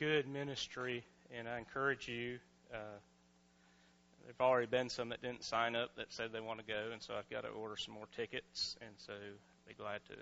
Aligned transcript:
good 0.00 0.26
ministry, 0.26 1.04
and 1.36 1.46
I 1.46 1.58
encourage 1.58 2.08
you. 2.08 2.38
Uh, 2.72 2.98
there've 4.24 4.40
already 4.40 4.66
been 4.66 4.88
some 4.88 5.10
that 5.10 5.20
didn't 5.20 5.44
sign 5.44 5.76
up 5.76 5.94
that 5.96 6.06
said 6.10 6.32
they 6.32 6.40
want 6.40 6.58
to 6.58 6.64
go, 6.64 6.90
and 6.90 7.02
so 7.02 7.12
I've 7.14 7.28
got 7.28 7.42
to 7.42 7.48
order 7.48 7.76
some 7.76 7.94
more 7.94 8.06
tickets, 8.16 8.76
and 8.80 8.90
so 8.96 9.12
I'd 9.12 9.68
be 9.68 9.74
glad 9.74 10.00
to 10.08 10.14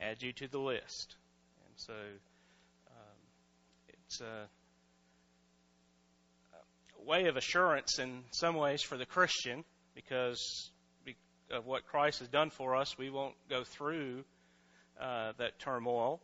add 0.00 0.22
you 0.22 0.32
to 0.32 0.48
the 0.48 0.58
list. 0.58 1.16
And 1.66 1.74
so 1.76 1.92
um, 1.92 3.18
it's 3.88 4.22
a, 4.22 4.48
a 6.54 7.04
way 7.04 7.26
of 7.26 7.36
assurance 7.36 7.98
in 7.98 8.22
some 8.30 8.54
ways 8.56 8.80
for 8.80 8.96
the 8.96 9.06
Christian 9.06 9.64
because 9.94 10.70
of 11.50 11.66
what 11.66 11.86
Christ 11.86 12.20
has 12.20 12.28
done 12.28 12.48
for 12.48 12.74
us, 12.74 12.96
we 12.96 13.10
won't 13.10 13.34
go 13.50 13.64
through 13.64 14.24
uh, 14.98 15.32
that 15.38 15.58
turmoil. 15.58 16.20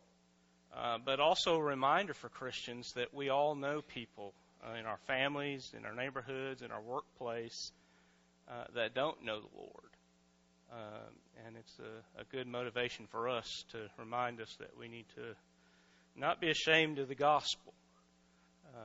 Uh, 0.75 0.97
but 1.03 1.21
also 1.21 1.55
a 1.55 1.63
reminder 1.63 2.13
for 2.13 2.27
Christians 2.27 2.91
that 2.93 3.13
we 3.13 3.29
all 3.29 3.55
know 3.55 3.81
people 3.81 4.33
uh, 4.61 4.77
in 4.77 4.85
our 4.85 4.97
families, 5.07 5.73
in 5.77 5.85
our 5.85 5.95
neighborhoods, 5.95 6.61
in 6.61 6.71
our 6.71 6.81
workplace 6.81 7.71
uh, 8.49 8.65
that 8.75 8.93
don't 8.93 9.23
know 9.23 9.39
the 9.39 9.57
Lord. 9.57 9.89
Um, 10.71 11.13
and 11.45 11.55
it's 11.55 11.77
a, 11.79 12.21
a 12.21 12.25
good 12.25 12.47
motivation 12.47 13.07
for 13.07 13.29
us 13.29 13.63
to 13.71 13.77
remind 13.97 14.41
us 14.41 14.53
that 14.59 14.77
we 14.77 14.89
need 14.89 15.05
to 15.15 15.35
not 16.15 16.41
be 16.41 16.49
ashamed 16.49 16.99
of 16.99 17.07
the 17.07 17.15
gospel. 17.15 17.73
Uh, 18.67 18.79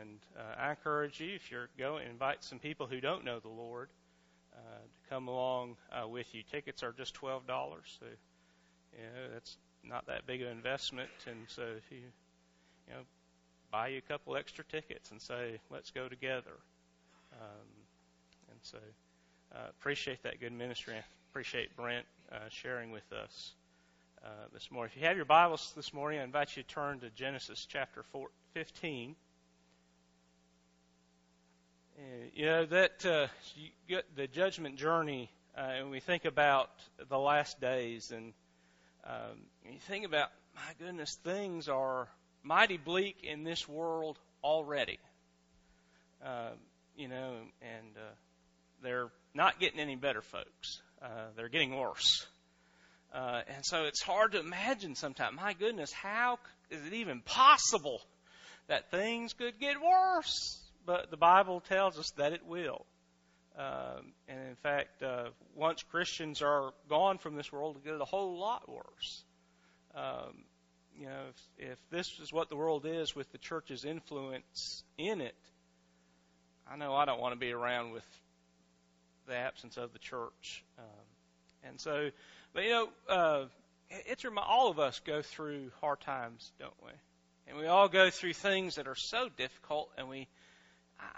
and 0.00 0.18
uh, 0.36 0.60
I 0.60 0.70
encourage 0.70 1.20
you, 1.20 1.34
if 1.34 1.50
you're 1.52 1.68
going, 1.78 2.08
invite 2.08 2.42
some 2.42 2.58
people 2.58 2.86
who 2.86 3.00
don't 3.00 3.24
know 3.24 3.38
the 3.38 3.48
Lord 3.48 3.88
uh, 4.52 4.58
to 4.58 5.08
come 5.08 5.28
along 5.28 5.76
uh, 5.92 6.08
with 6.08 6.34
you. 6.34 6.42
Tickets 6.50 6.82
are 6.82 6.92
just 6.92 7.14
twelve 7.14 7.46
dollars, 7.46 7.96
so 8.00 8.06
you 8.06 9.04
know 9.04 9.32
that's 9.32 9.56
not 9.88 10.06
that 10.06 10.26
big 10.26 10.42
of 10.42 10.48
an 10.48 10.56
investment. 10.56 11.10
And 11.26 11.38
so 11.48 11.62
if 11.62 11.90
you 11.90 11.98
you 12.88 12.94
know 12.94 13.00
buy 13.70 13.88
you 13.88 13.98
a 13.98 14.00
couple 14.12 14.36
extra 14.36 14.64
tickets 14.64 15.10
and 15.10 15.20
say 15.20 15.58
let's 15.70 15.90
go 15.90 16.08
together, 16.08 16.58
um, 17.32 17.68
and 18.50 18.58
so 18.62 18.78
uh, 19.54 19.68
appreciate 19.70 20.22
that 20.22 20.40
good 20.40 20.52
ministry. 20.52 20.94
Appreciate 21.30 21.76
Brent 21.76 22.06
uh, 22.32 22.36
sharing 22.48 22.90
with 22.90 23.12
us 23.12 23.52
uh, 24.24 24.28
this 24.52 24.70
morning. 24.70 24.90
If 24.94 25.00
you 25.00 25.06
have 25.06 25.16
your 25.16 25.26
Bibles 25.26 25.72
this 25.76 25.92
morning, 25.92 26.20
I 26.20 26.24
invite 26.24 26.56
you 26.56 26.62
to 26.62 26.68
turn 26.68 27.00
to 27.00 27.10
Genesis 27.10 27.66
chapter 27.68 28.04
4, 28.12 28.28
15. 28.54 29.14
you 32.34 32.46
know 32.46 32.66
that 32.66 33.04
uh, 33.06 33.26
you 33.54 33.68
get 33.88 34.04
the 34.16 34.26
judgment 34.26 34.76
journey, 34.76 35.30
uh, 35.56 35.60
and 35.60 35.90
we 35.90 36.00
think 36.00 36.24
about 36.24 36.70
the 37.08 37.18
last 37.18 37.60
days, 37.60 38.12
and 38.12 38.32
um, 39.06 39.38
you 39.64 39.78
think 39.88 40.04
about, 40.04 40.28
my 40.54 40.72
goodness, 40.78 41.16
things 41.22 41.68
are 41.68 42.08
mighty 42.42 42.76
bleak 42.76 43.18
in 43.22 43.44
this 43.44 43.68
world 43.68 44.18
already. 44.42 44.98
Uh, 46.24 46.50
you 46.96 47.08
know, 47.08 47.34
and 47.62 47.96
uh, 47.96 48.14
they're 48.82 49.08
not 49.34 49.60
getting 49.60 49.80
any 49.80 49.96
better, 49.96 50.22
folks. 50.22 50.80
Uh, 51.00 51.28
they're 51.36 51.48
getting 51.48 51.76
worse. 51.76 52.26
Uh, 53.14 53.42
and 53.54 53.64
so 53.64 53.84
it's 53.84 54.02
hard 54.02 54.32
to 54.32 54.40
imagine 54.40 54.94
sometimes, 54.94 55.36
my 55.36 55.52
goodness, 55.52 55.92
how 55.92 56.38
is 56.70 56.84
it 56.86 56.94
even 56.94 57.20
possible 57.20 58.00
that 58.66 58.90
things 58.90 59.32
could 59.34 59.58
get 59.60 59.76
worse? 59.80 60.60
But 60.84 61.10
the 61.10 61.16
Bible 61.16 61.60
tells 61.60 61.98
us 61.98 62.10
that 62.16 62.32
it 62.32 62.44
will. 62.46 62.86
Um, 63.58 64.12
and 64.28 64.38
in 64.48 64.56
fact, 64.56 65.02
uh, 65.02 65.30
once 65.54 65.82
Christians 65.82 66.42
are 66.42 66.72
gone 66.88 67.18
from 67.18 67.36
this 67.36 67.50
world, 67.50 67.76
it 67.76 67.84
get 67.84 68.00
a 68.00 68.04
whole 68.04 68.38
lot 68.38 68.68
worse. 68.68 69.24
Um, 69.94 70.44
you 70.98 71.06
know, 71.06 71.22
if, 71.58 71.70
if 71.70 71.78
this 71.90 72.18
is 72.20 72.32
what 72.32 72.50
the 72.50 72.56
world 72.56 72.84
is 72.86 73.14
with 73.14 73.30
the 73.32 73.38
church's 73.38 73.84
influence 73.84 74.82
in 74.98 75.20
it, 75.20 75.36
I 76.70 76.76
know 76.76 76.94
I 76.94 77.04
don't 77.04 77.20
want 77.20 77.32
to 77.32 77.38
be 77.38 77.52
around 77.52 77.92
with 77.92 78.04
the 79.26 79.36
absence 79.36 79.76
of 79.76 79.92
the 79.92 79.98
church. 79.98 80.64
Um, 80.78 80.84
and 81.68 81.80
so, 81.80 82.10
but 82.52 82.64
you 82.64 82.70
know, 82.70 82.88
uh, 83.08 83.44
it's 83.90 84.24
all 84.36 84.70
of 84.70 84.78
us 84.78 85.00
go 85.06 85.22
through 85.22 85.70
hard 85.80 86.00
times, 86.00 86.52
don't 86.58 86.72
we? 86.84 86.92
And 87.48 87.58
we 87.58 87.66
all 87.66 87.88
go 87.88 88.10
through 88.10 88.32
things 88.32 88.74
that 88.74 88.88
are 88.88 88.96
so 88.96 89.28
difficult, 89.36 89.90
and 89.96 90.08
we 90.08 90.26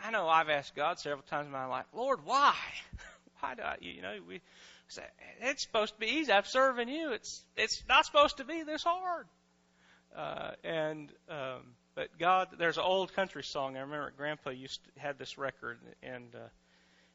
I 0.03 0.11
know 0.11 0.29
I've 0.29 0.49
asked 0.49 0.75
God 0.75 0.99
several 0.99 1.23
times 1.23 1.47
in 1.47 1.53
my 1.53 1.67
life, 1.67 1.87
Lord, 1.93 2.21
why? 2.25 2.55
why 3.41 3.55
do 3.55 3.63
I, 3.63 3.77
you 3.81 4.03
know, 4.03 4.17
we 4.27 4.41
say, 4.89 5.03
it's 5.41 5.63
supposed 5.63 5.95
to 5.95 6.01
be 6.01 6.07
easy. 6.07 6.33
I'm 6.33 6.45
serving 6.45 6.89
you. 6.89 7.13
It's, 7.13 7.45
it's 7.57 7.83
not 7.89 8.07
supposed 8.07 8.39
to 8.39 8.45
be 8.45 8.63
this 8.63 8.83
hard. 8.83 9.27
Uh, 10.17 10.53
and, 10.65 11.13
um, 11.29 11.75
but 11.95 12.19
God, 12.19 12.49
there's 12.59 12.79
an 12.79 12.85
old 12.85 13.15
country 13.15 13.43
song. 13.43 13.77
I 13.77 13.81
remember 13.81 14.13
Grandpa 14.17 14.51
used 14.51 14.81
to 14.85 15.01
have 15.01 15.19
this 15.19 15.39
record, 15.39 15.79
and 16.03 16.35
uh, 16.35 16.49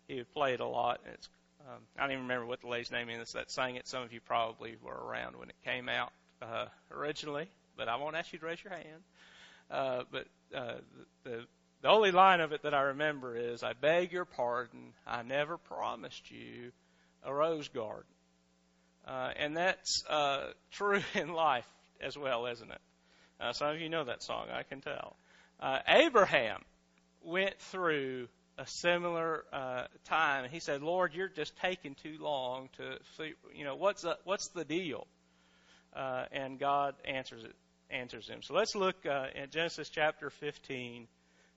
he 0.07 0.15
would 0.15 0.33
play 0.33 0.53
it 0.53 0.59
a 0.59 0.67
lot. 0.67 1.01
And 1.05 1.15
it's, 1.15 1.29
um, 1.61 1.79
I 1.97 2.01
don't 2.01 2.11
even 2.11 2.23
remember 2.23 2.45
what 2.45 2.61
the 2.61 2.67
lady's 2.67 2.91
name 2.91 3.09
is 3.09 3.33
that 3.33 3.49
sang 3.49 3.75
it. 3.75 3.87
Some 3.87 4.03
of 4.03 4.13
you 4.13 4.21
probably 4.21 4.75
were 4.81 4.93
around 4.93 5.37
when 5.37 5.49
it 5.49 5.55
came 5.65 5.89
out 5.89 6.11
uh, 6.41 6.65
originally, 6.91 7.47
but 7.75 7.87
I 7.87 7.95
won't 7.95 8.15
ask 8.15 8.31
you 8.33 8.39
to 8.39 8.45
raise 8.45 8.63
your 8.63 8.73
hand. 8.73 9.03
Uh, 9.71 10.03
but 10.11 10.27
uh, 10.55 10.75
the, 11.23 11.29
the 11.29 11.45
the 11.83 11.89
only 11.89 12.11
line 12.11 12.39
of 12.39 12.53
it 12.53 12.63
that 12.63 12.73
I 12.73 12.81
remember 12.83 13.35
is, 13.35 13.61
I 13.61 13.73
beg 13.73 14.13
your 14.13 14.23
pardon, 14.23 14.93
I 15.05 15.21
never 15.21 15.57
promised 15.57 16.31
you 16.31 16.71
a 17.23 17.33
rose 17.33 17.67
garden. 17.67 18.09
Uh, 19.05 19.31
and 19.35 19.57
that's 19.57 20.05
uh, 20.09 20.53
true 20.71 21.01
in 21.13 21.33
life 21.33 21.67
as 21.99 22.17
well, 22.17 22.45
isn't 22.45 22.71
it? 22.71 22.81
Uh, 23.37 23.51
some 23.51 23.75
of 23.75 23.81
you 23.81 23.89
know 23.89 24.05
that 24.05 24.23
song, 24.23 24.47
I 24.49 24.63
can 24.63 24.79
tell. 24.79 25.17
Uh, 25.59 25.79
Abraham 25.85 26.61
went 27.21 27.59
through 27.59 28.29
a 28.57 28.65
similar 28.65 29.43
uh, 29.51 29.83
time. 30.05 30.49
He 30.49 30.61
said, 30.61 30.81
"Lord, 30.83 31.13
you're 31.13 31.27
just 31.27 31.57
taking 31.57 31.95
too 31.95 32.15
long 32.19 32.69
to 32.77 32.97
see. 33.17 33.33
You 33.53 33.65
know 33.65 33.75
what's 33.75 34.03
the, 34.03 34.17
what's 34.23 34.47
the 34.49 34.63
deal?" 34.63 35.05
Uh, 35.93 36.25
and 36.31 36.57
God 36.59 36.95
answers 37.03 37.43
it, 37.43 37.55
answers 37.89 38.29
him. 38.29 38.41
So 38.41 38.53
let's 38.53 38.73
look 38.73 39.05
uh, 39.05 39.27
at 39.35 39.51
Genesis 39.51 39.89
chapter 39.89 40.29
15 40.29 41.07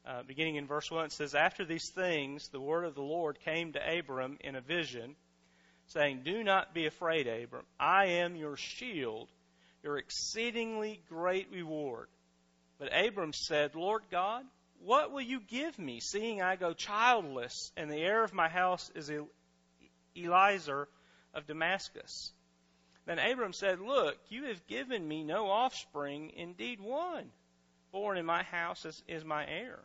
uh, 0.06 0.22
beginning 0.22 0.56
in 0.56 0.66
verse 0.66 0.90
1, 0.90 1.06
it 1.06 1.12
says, 1.12 1.34
After 1.34 1.64
these 1.64 1.90
things, 1.90 2.48
the 2.48 2.60
word 2.60 2.84
of 2.84 2.94
the 2.94 3.02
Lord 3.02 3.38
came 3.40 3.72
to 3.72 3.98
Abram 3.98 4.38
in 4.40 4.54
a 4.54 4.60
vision, 4.60 5.16
saying, 5.88 6.22
Do 6.24 6.44
not 6.44 6.74
be 6.74 6.86
afraid, 6.86 7.26
Abram. 7.26 7.64
I 7.78 8.06
am 8.06 8.36
your 8.36 8.56
shield, 8.56 9.28
your 9.82 9.98
exceedingly 9.98 11.02
great 11.08 11.50
reward. 11.50 12.08
But 12.78 12.96
Abram 12.96 13.32
said, 13.32 13.74
Lord 13.74 14.02
God, 14.10 14.44
what 14.80 15.10
will 15.10 15.22
you 15.22 15.40
give 15.40 15.78
me, 15.78 16.00
seeing 16.00 16.42
I 16.42 16.56
go 16.56 16.72
childless, 16.72 17.72
and 17.76 17.90
the 17.90 17.96
heir 17.96 18.22
of 18.22 18.34
my 18.34 18.48
house 18.48 18.90
is 18.94 19.10
Eliezer 20.16 20.88
of 21.34 21.46
Damascus? 21.46 22.32
Then 23.06 23.18
Abram 23.18 23.52
said, 23.52 23.80
Look, 23.80 24.16
you 24.28 24.44
have 24.44 24.66
given 24.66 25.06
me 25.06 25.24
no 25.24 25.48
offspring, 25.48 26.32
indeed 26.36 26.80
one 26.80 27.30
born 27.96 28.18
in 28.18 28.26
my 28.26 28.42
house 28.42 28.84
is, 28.84 29.02
is 29.08 29.24
my 29.24 29.46
heir. 29.46 29.78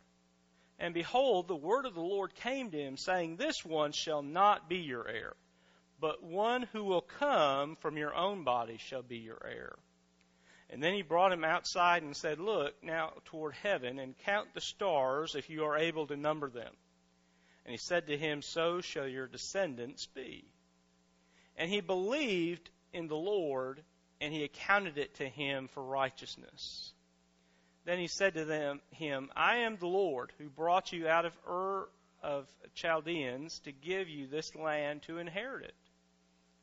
And 0.81 0.95
behold, 0.95 1.47
the 1.47 1.55
word 1.55 1.85
of 1.85 1.93
the 1.93 2.01
Lord 2.01 2.33
came 2.33 2.71
to 2.71 2.77
him, 2.77 2.97
saying, 2.97 3.35
This 3.35 3.63
one 3.63 3.91
shall 3.91 4.23
not 4.23 4.67
be 4.67 4.77
your 4.77 5.07
heir, 5.07 5.35
but 5.99 6.23
one 6.23 6.63
who 6.73 6.83
will 6.83 7.01
come 7.01 7.75
from 7.75 7.97
your 7.97 8.15
own 8.15 8.43
body 8.43 8.77
shall 8.79 9.03
be 9.03 9.17
your 9.17 9.39
heir. 9.45 9.77
And 10.71 10.81
then 10.81 10.95
he 10.95 11.03
brought 11.03 11.33
him 11.33 11.43
outside 11.43 12.01
and 12.01 12.17
said, 12.17 12.39
Look 12.39 12.83
now 12.83 13.13
toward 13.25 13.53
heaven 13.53 13.99
and 13.99 14.17
count 14.25 14.55
the 14.55 14.61
stars 14.61 15.35
if 15.35 15.51
you 15.51 15.65
are 15.65 15.77
able 15.77 16.07
to 16.07 16.17
number 16.17 16.49
them. 16.49 16.73
And 17.63 17.71
he 17.71 17.77
said 17.77 18.07
to 18.07 18.17
him, 18.17 18.41
So 18.41 18.81
shall 18.81 19.07
your 19.07 19.27
descendants 19.27 20.07
be. 20.07 20.45
And 21.57 21.69
he 21.69 21.81
believed 21.81 22.71
in 22.91 23.07
the 23.07 23.15
Lord, 23.15 23.83
and 24.19 24.33
he 24.33 24.43
accounted 24.43 24.97
it 24.97 25.13
to 25.17 25.29
him 25.29 25.67
for 25.67 25.83
righteousness. 25.83 26.91
Then 27.83 27.97
he 27.97 28.07
said 28.07 28.35
to 28.35 28.45
them, 28.45 28.79
him, 28.91 29.31
I 29.35 29.57
am 29.57 29.77
the 29.77 29.87
Lord 29.87 30.31
who 30.37 30.49
brought 30.49 30.93
you 30.93 31.07
out 31.07 31.25
of 31.25 31.37
Ur 31.47 31.89
of 32.21 32.47
Chaldeans 32.75 33.59
to 33.61 33.71
give 33.71 34.07
you 34.07 34.27
this 34.27 34.55
land 34.55 35.01
to 35.03 35.17
inherit 35.17 35.65
it. 35.65 35.75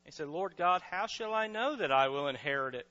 He 0.05 0.13
said, 0.13 0.29
Lord 0.29 0.57
God, 0.57 0.81
how 0.83 1.07
shall 1.07 1.35
I 1.35 1.49
know 1.49 1.77
that 1.77 1.91
I 1.91 2.09
will 2.09 2.29
inherit 2.29 2.77
it? 2.77 2.89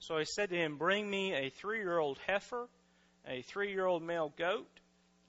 So 0.00 0.16
he 0.16 0.24
said 0.24 0.50
to 0.50 0.56
him, 0.56 0.78
Bring 0.78 1.08
me 1.08 1.34
a 1.34 1.50
three 1.50 1.78
year 1.78 1.98
old 1.98 2.18
heifer, 2.26 2.68
a 3.26 3.42
three 3.42 3.72
year 3.72 3.84
old 3.84 4.02
male 4.02 4.32
goat, 4.36 4.80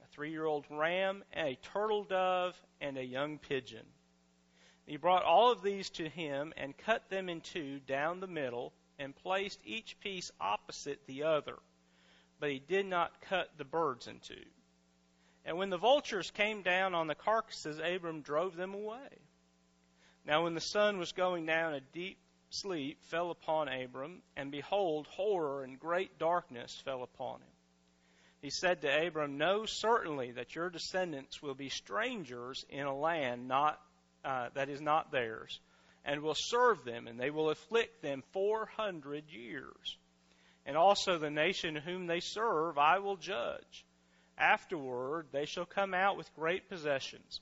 a 0.01 0.07
three 0.07 0.31
year 0.31 0.45
old 0.45 0.65
ram, 0.69 1.23
a 1.35 1.57
turtle 1.73 2.05
dove, 2.05 2.59
and 2.79 2.97
a 2.97 3.03
young 3.03 3.39
pigeon. 3.39 3.85
He 4.85 4.97
brought 4.97 5.23
all 5.23 5.51
of 5.51 5.61
these 5.61 5.89
to 5.91 6.07
him 6.07 6.53
and 6.55 6.77
cut 6.77 7.09
them 7.09 7.29
in 7.29 7.41
two 7.41 7.79
down 7.79 8.21
the 8.21 8.27
middle 8.27 8.73
and 8.97 9.15
placed 9.15 9.59
each 9.65 9.99
piece 9.99 10.31
opposite 10.39 11.05
the 11.05 11.23
other 11.23 11.57
but 12.39 12.51
he 12.51 12.59
did 12.59 12.85
not 12.85 13.21
cut 13.21 13.49
the 13.57 13.65
birds 13.65 14.07
in 14.07 14.19
two. 14.19 14.45
And 15.45 15.57
when 15.57 15.69
the 15.69 15.77
vultures 15.77 16.31
came 16.31 16.61
down 16.61 16.93
on 16.93 17.07
the 17.07 17.15
carcasses, 17.15 17.79
Abram 17.79 18.21
drove 18.21 18.55
them 18.55 18.73
away. 18.73 19.09
Now, 20.25 20.43
when 20.43 20.53
the 20.53 20.61
sun 20.61 20.99
was 20.99 21.11
going 21.11 21.45
down, 21.45 21.73
a 21.73 21.79
deep 21.79 22.17
sleep 22.49 23.01
fell 23.05 23.31
upon 23.31 23.67
Abram, 23.67 24.21
and 24.35 24.51
behold, 24.51 25.07
horror 25.07 25.63
and 25.63 25.79
great 25.79 26.17
darkness 26.19 26.75
fell 26.83 27.03
upon 27.03 27.41
him. 27.41 27.47
he 28.41 28.49
said 28.49 28.81
to 28.81 29.07
Abram, 29.07 29.37
Know 29.37 29.65
certainly 29.65 30.31
that 30.31 30.55
your 30.55 30.69
descendants 30.69 31.41
will 31.41 31.55
be 31.55 31.69
strangers 31.69 32.65
in 32.69 32.85
a 32.85 32.95
land 32.95 33.47
not, 33.47 33.81
uh, 34.23 34.49
that 34.53 34.69
is 34.69 34.81
not 34.81 35.11
theirs, 35.11 35.59
and 36.05 36.21
will 36.21 36.35
serve 36.35 36.83
them, 36.85 37.07
and 37.07 37.19
they 37.19 37.29
will 37.29 37.49
afflict 37.49 38.01
them 38.01 38.23
four 38.31 38.65
hundred 38.65 39.29
years. 39.29 39.97
And 40.69 40.77
also 40.77 41.17
the 41.17 41.31
nation 41.31 41.75
whom 41.75 42.05
they 42.05 42.19
serve 42.19 42.77
I 42.77 42.99
will 42.99 43.15
judge. 43.15 43.87
Afterward 44.37 45.25
they 45.31 45.45
shall 45.45 45.65
come 45.65 45.95
out 45.95 46.15
with 46.15 46.31
great 46.35 46.69
possessions. 46.69 47.41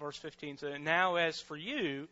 Verse 0.00 0.16
15 0.16 0.56
says, 0.56 0.80
Now 0.80 1.14
as 1.14 1.40
for 1.40 1.56
you, 1.56 2.08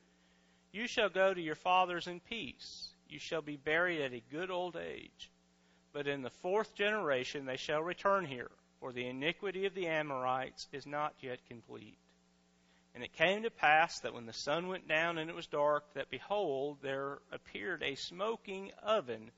you 0.70 0.86
shall 0.86 1.08
go 1.08 1.34
to 1.34 1.40
your 1.40 1.56
fathers 1.56 2.06
in 2.06 2.20
peace. 2.20 2.90
You 3.08 3.18
shall 3.18 3.42
be 3.42 3.56
buried 3.56 4.02
at 4.02 4.12
a 4.12 4.22
good 4.30 4.52
old 4.52 4.76
age. 4.76 5.32
But 5.92 6.06
in 6.06 6.22
the 6.22 6.30
fourth 6.30 6.76
generation 6.76 7.44
they 7.44 7.56
shall 7.56 7.82
return 7.82 8.24
here, 8.24 8.52
for 8.78 8.92
the 8.92 9.08
iniquity 9.08 9.66
of 9.66 9.74
the 9.74 9.88
Amorites 9.88 10.68
is 10.70 10.86
not 10.86 11.14
yet 11.20 11.40
complete. 11.48 11.98
And 12.94 13.04
it 13.04 13.12
came 13.12 13.42
to 13.42 13.50
pass 13.50 14.00
that 14.00 14.14
when 14.14 14.26
the 14.26 14.32
sun 14.32 14.68
went 14.68 14.88
down 14.88 15.18
and 15.18 15.30
it 15.30 15.36
was 15.36 15.46
dark, 15.46 15.84
that 15.94 16.10
behold, 16.10 16.78
there 16.82 17.18
appeared 17.30 17.82
a 17.82 17.94
smoking 17.94 18.72
oven 18.82 19.30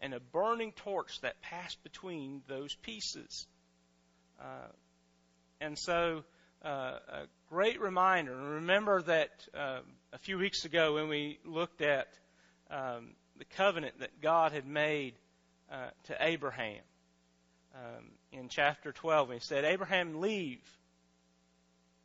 and 0.00 0.14
a 0.14 0.20
burning 0.20 0.72
torch 0.72 1.20
that 1.22 1.40
passed 1.40 1.82
between 1.82 2.42
those 2.48 2.74
pieces. 2.74 3.46
Uh, 4.40 4.68
and 5.60 5.78
so, 5.78 6.24
uh, 6.64 6.98
a 7.08 7.26
great 7.48 7.80
reminder. 7.80 8.36
Remember 8.36 9.02
that 9.02 9.30
uh, 9.54 9.80
a 10.12 10.18
few 10.18 10.38
weeks 10.38 10.64
ago 10.64 10.94
when 10.94 11.08
we 11.08 11.38
looked 11.44 11.80
at 11.80 12.08
um, 12.70 13.10
the 13.36 13.44
covenant 13.44 14.00
that 14.00 14.20
God 14.20 14.52
had 14.52 14.66
made 14.66 15.14
uh, 15.70 15.88
to 16.04 16.16
Abraham 16.20 16.80
um, 17.74 18.04
in 18.32 18.48
chapter 18.48 18.92
12. 18.92 19.32
He 19.32 19.38
said, 19.40 19.64
Abraham, 19.64 20.20
leave 20.20 20.60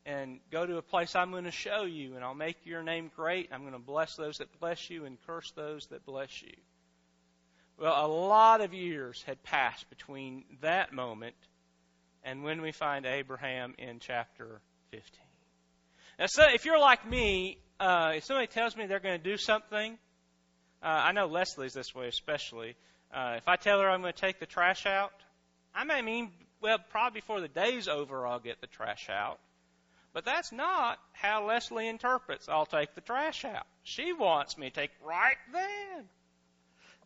and 0.06 0.40
go 0.52 0.66
to 0.66 0.78
a 0.78 0.82
place 0.82 1.16
I'm 1.16 1.32
going 1.32 1.46
to 1.46 1.52
show 1.52 1.84
you, 1.84 2.16
and 2.16 2.24
I'll 2.24 2.34
make 2.34 2.58
your 2.66 2.84
name 2.84 3.10
great. 3.16 3.50
I'm 3.54 3.62
going 3.62 3.74
to 3.74 3.80
bless 3.80 4.16
those 4.16 4.38
that 4.38 4.60
bless 4.60 4.90
you 4.90 5.06
and 5.06 5.18
curse 5.26 5.52
those 5.52 5.88
that 5.88 6.06
bless 6.06 6.42
you. 6.42 6.54
Well, 7.80 8.06
a 8.06 8.08
lot 8.08 8.62
of 8.62 8.74
years 8.74 9.24
had 9.26 9.42
passed 9.44 9.90
between 9.90 10.44
that 10.62 10.94
moment 10.94 11.36
and 12.24 12.44
when 12.44 12.62
we 12.62 12.72
find 12.72 13.06
Abraham 13.06 13.74
in 13.78 14.00
chapter 14.00 14.62
15. 14.92 15.04
Now, 16.20 16.26
so 16.28 16.44
if 16.54 16.66
you're 16.66 16.80
like 16.80 17.08
me, 17.10 17.58
uh, 17.80 18.14
if 18.16 18.26
somebody 18.26 18.48
tells 18.48 18.78
me 18.78 18.86
they're 18.86 19.00
going 19.00 19.22
to 19.22 19.30
do 19.30 19.38
something, 19.38 19.98
uh, 20.82 20.86
I 20.86 21.12
know 21.14 21.26
Leslie's 21.26 21.74
this 21.74 21.96
way 21.96 22.08
especially. 22.08 22.76
Uh, 23.14 23.36
if 23.38 23.48
I 23.48 23.56
tell 23.56 23.80
her 23.80 23.90
I'm 23.90 24.02
going 24.02 24.14
to 24.14 24.20
take 24.20 24.40
the 24.40 24.46
trash 24.46 24.86
out, 24.86 25.14
I 25.74 25.84
may 25.84 26.02
mean, 26.02 26.32
well, 26.62 26.78
probably 26.90 27.20
before 27.20 27.42
the 27.42 27.48
day's 27.48 27.88
over, 27.88 28.28
I'll 28.28 28.40
get 28.40 28.62
the 28.62 28.68
trash 28.68 29.10
out. 29.10 29.40
But 30.14 30.26
that's 30.26 30.52
not 30.52 31.00
how 31.12 31.48
Leslie 31.48 31.88
interprets 31.88 32.48
I'll 32.48 32.68
take 32.68 32.94
the 32.94 33.02
trash 33.02 33.46
out. 33.46 33.66
She 33.84 34.14
wants 34.14 34.58
me 34.58 34.70
to 34.70 34.76
take 34.82 34.92
right 35.04 35.38
then. 35.52 36.06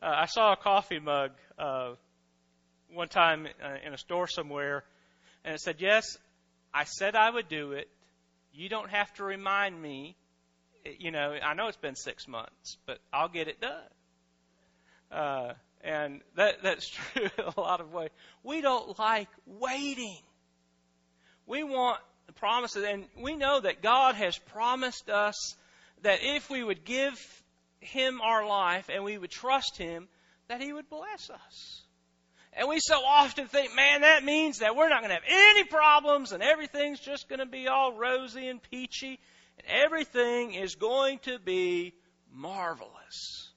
Uh, 0.02 0.14
I 0.14 0.26
saw 0.26 0.52
a 0.54 0.58
coffee 0.58 1.00
mug 1.00 1.32
uh, 1.58 1.92
one 2.94 3.08
time 3.08 3.48
uh, 3.64 3.78
in 3.86 3.94
a 3.94 3.98
store 3.98 4.28
somewhere, 4.28 4.84
and 5.46 5.56
it 5.56 5.62
said, 5.62 5.78
Yes, 5.80 6.18
I 6.74 6.84
said 6.84 7.16
I 7.16 7.30
would 7.30 7.48
do 7.48 7.72
it. 7.72 7.88
You 8.54 8.68
don't 8.68 8.90
have 8.90 9.14
to 9.16 9.24
remind 9.24 9.82
me. 9.82 10.16
You 11.00 11.12
know, 11.12 11.36
I 11.42 11.54
know 11.54 11.68
it's 11.68 11.78
been 11.78 11.96
six 11.96 12.28
months, 12.28 12.78
but 12.86 13.00
I'll 13.12 13.30
get 13.30 13.48
it 13.48 13.62
done. 13.62 13.72
Uh, 15.12 15.54
and 15.82 16.22
that, 16.36 16.62
that's 16.62 16.88
true 17.14 17.30
in 17.38 17.44
a 17.56 17.60
lot 17.60 17.80
of 17.80 17.94
ways. 17.94 18.10
We 18.44 18.62
don't 18.62 18.98
like 19.00 19.30
waiting. 19.46 20.20
We 21.46 21.64
want 21.64 22.00
the 22.28 22.34
promises, 22.34 22.84
and 22.84 23.06
we 23.22 23.36
know 23.36 23.60
that 23.60 23.82
God 23.82 24.16
has 24.16 24.38
promised 24.38 25.10
us 25.10 25.56
that 26.04 26.20
if 26.22 26.50
we 26.50 26.64
would 26.64 26.86
give 26.86 27.44
Him 27.80 28.22
our 28.22 28.46
life 28.46 28.90
and 28.94 29.04
we 29.04 29.18
would 29.18 29.32
trust 29.32 29.78
Him, 29.78 30.08
that 30.48 30.62
He 30.62 30.72
would 30.72 30.90
bless 30.90 31.30
us. 31.30 31.82
And 32.54 32.68
we 32.68 32.80
so 32.80 32.96
often 33.06 33.48
think, 33.48 33.76
man, 33.76 34.02
that 34.02 34.24
means 34.24 34.60
that 34.60 34.76
we're 34.76 34.90
not 34.90 35.02
going 35.02 35.10
to 35.10 35.16
have 35.16 35.24
any 35.30 35.64
problems 35.64 36.32
and 36.32 36.42
everything's 36.42 37.00
just 37.00 37.30
going 37.30 37.40
to 37.40 37.46
be 37.46 37.68
all 37.68 37.94
rosy 37.94 38.48
and 38.48 38.62
peachy 38.62 39.20
and 39.58 39.84
everything 39.84 40.56
is 40.56 40.76
going 40.76 41.20
to 41.20 41.38
be 41.38 41.94
marvelous. 42.34 43.52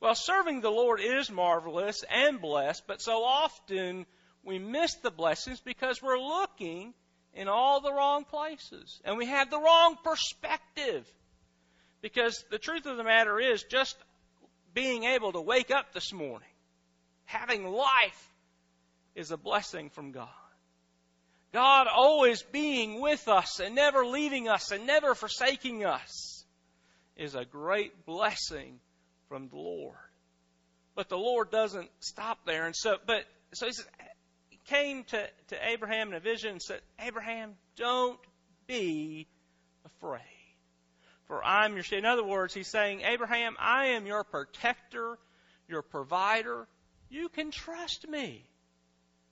Well, 0.00 0.14
serving 0.14 0.60
the 0.60 0.70
Lord 0.70 1.00
is 1.00 1.30
marvelous 1.30 2.04
and 2.10 2.40
blessed, 2.40 2.82
but 2.86 3.00
so 3.00 3.24
often 3.24 4.04
we 4.44 4.58
miss 4.58 4.94
the 4.96 5.10
blessings 5.10 5.60
because 5.60 6.02
we're 6.02 6.18
looking 6.18 6.92
in 7.34 7.48
all 7.48 7.80
the 7.80 7.92
wrong 7.92 8.24
places 8.24 9.00
and 9.04 9.16
we 9.16 9.26
have 9.26 9.50
the 9.50 9.60
wrong 9.60 9.96
perspective. 10.02 11.06
Because 12.00 12.44
the 12.50 12.58
truth 12.58 12.86
of 12.86 12.96
the 12.96 13.04
matter 13.04 13.40
is, 13.40 13.62
just 13.62 13.96
being 14.74 15.04
able 15.04 15.32
to 15.32 15.40
wake 15.40 15.70
up 15.70 15.94
this 15.94 16.12
morning, 16.12 16.48
having 17.24 17.64
life, 17.64 18.32
is 19.14 19.30
a 19.30 19.36
blessing 19.36 19.90
from 19.90 20.12
God. 20.12 20.28
God 21.52 21.86
always 21.86 22.42
being 22.42 23.00
with 23.00 23.28
us 23.28 23.60
and 23.60 23.74
never 23.74 24.04
leaving 24.04 24.48
us 24.48 24.72
and 24.72 24.86
never 24.86 25.14
forsaking 25.14 25.84
us 25.84 26.44
is 27.16 27.36
a 27.36 27.44
great 27.44 28.04
blessing 28.04 28.80
from 29.28 29.48
the 29.48 29.56
Lord. 29.56 29.94
But 30.96 31.08
the 31.08 31.16
Lord 31.16 31.50
doesn't 31.50 31.90
stop 32.00 32.38
there. 32.44 32.66
And 32.66 32.74
so, 32.74 32.96
but, 33.06 33.24
so 33.52 33.66
he 33.66 33.72
says, 33.72 33.86
came 34.66 35.04
to, 35.04 35.28
to 35.48 35.68
Abraham 35.68 36.08
in 36.08 36.14
a 36.14 36.20
vision 36.20 36.52
and 36.52 36.62
said, 36.62 36.80
Abraham, 37.00 37.54
don't 37.76 38.18
be 38.66 39.26
afraid. 39.84 40.20
For 41.26 41.42
I'm 41.44 41.74
your, 41.76 41.84
in 41.92 42.04
other 42.04 42.24
words, 42.24 42.54
he's 42.54 42.68
saying, 42.68 43.02
Abraham, 43.02 43.56
I 43.58 43.86
am 43.88 44.06
your 44.06 44.24
protector, 44.24 45.18
your 45.68 45.82
provider. 45.82 46.66
You 47.08 47.28
can 47.28 47.50
trust 47.50 48.06
me. 48.08 48.44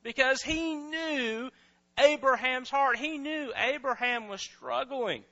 Because 0.03 0.43
he 0.43 0.75
knew 0.75 1.51
Abraham's 1.99 2.71
heart. 2.71 2.97
He 2.97 3.19
knew 3.19 3.53
Abraham 3.57 4.29
was 4.29 4.41
struggling. 4.41 5.23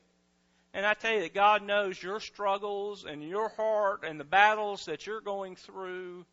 And 0.73 0.87
I 0.87 0.95
tell 0.95 1.13
you 1.13 1.23
that 1.23 1.35
God 1.35 1.63
knows 1.63 2.01
your 2.01 2.21
struggles 2.21 3.05
and 3.05 3.23
your 3.23 3.49
heart 3.49 4.05
and 4.05 4.21
the 4.21 4.25
battles 4.25 4.85
that 4.85 5.07
you're 5.07 5.21
going 5.21 5.57
through. 5.57 6.25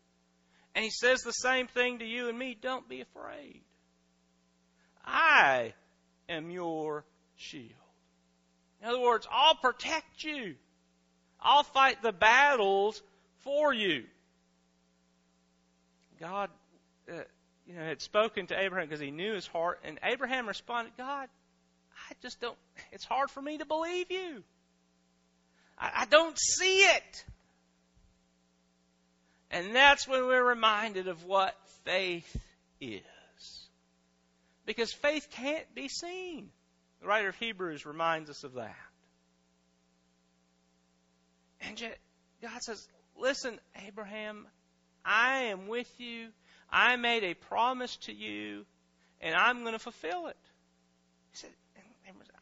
And 0.74 0.84
He 0.84 0.90
says 0.90 1.22
the 1.22 1.32
same 1.32 1.66
thing 1.66 1.98
to 1.98 2.04
you 2.04 2.28
and 2.28 2.38
me 2.38 2.56
don't 2.60 2.88
be 2.88 3.00
afraid. 3.00 3.62
I 5.04 5.72
am 6.28 6.50
your 6.50 7.04
shield. 7.36 7.72
In 8.82 8.88
other 8.88 9.00
words, 9.00 9.26
I'll 9.30 9.56
protect 9.56 10.22
you. 10.22 10.54
I'll 11.40 11.62
fight 11.62 12.02
the 12.02 12.12
battles 12.12 13.02
for 13.40 13.72
you. 13.72 14.04
God, 16.20 16.50
uh, 17.10 17.14
you 17.66 17.74
know, 17.74 17.82
had 17.84 18.02
spoken 18.02 18.46
to 18.48 18.58
Abraham 18.58 18.88
because 18.88 19.00
he 19.00 19.10
knew 19.10 19.34
his 19.34 19.46
heart, 19.46 19.80
and 19.84 19.98
Abraham 20.02 20.48
responded, 20.48 20.92
God, 20.96 21.28
I 22.10 22.14
just 22.22 22.40
don't, 22.40 22.56
it's 22.92 23.04
hard 23.04 23.30
for 23.30 23.40
me 23.40 23.58
to 23.58 23.64
believe 23.64 24.10
you. 24.10 24.42
I, 25.78 25.90
I 26.02 26.04
don't 26.06 26.38
see 26.38 26.78
it. 26.78 27.24
And 29.50 29.74
that's 29.74 30.06
when 30.06 30.26
we're 30.26 30.44
reminded 30.44 31.08
of 31.08 31.24
what 31.24 31.56
faith 31.84 32.36
is. 32.80 33.02
Because 34.66 34.92
faith 34.92 35.28
can't 35.30 35.74
be 35.74 35.88
seen. 35.88 36.50
The 37.00 37.06
writer 37.06 37.28
of 37.28 37.36
Hebrews 37.36 37.86
reminds 37.86 38.28
us 38.28 38.44
of 38.44 38.54
that. 38.54 38.76
And 41.60 41.80
yet, 41.80 41.98
God 42.42 42.62
says, 42.62 42.86
Listen, 43.16 43.58
Abraham, 43.86 44.46
I 45.04 45.44
am 45.44 45.66
with 45.66 45.88
you. 45.98 46.28
I 46.70 46.96
made 46.96 47.24
a 47.24 47.34
promise 47.34 47.96
to 48.02 48.12
you, 48.12 48.64
and 49.20 49.34
I'm 49.34 49.62
going 49.62 49.72
to 49.72 49.78
fulfill 49.78 50.26
it. 50.28 50.36
He 51.30 51.38
said, 51.38 51.50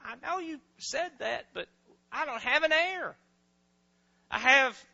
I 0.05 0.15
know 0.27 0.39
you 0.39 0.61
said 0.79 1.11
that, 1.19 1.47
but 1.55 1.69
I 2.13 2.27
don't 2.27 2.43
have 2.43 2.63
an 2.63 2.73
heir. 2.73 3.17
I 4.31 4.39
have 4.39 4.85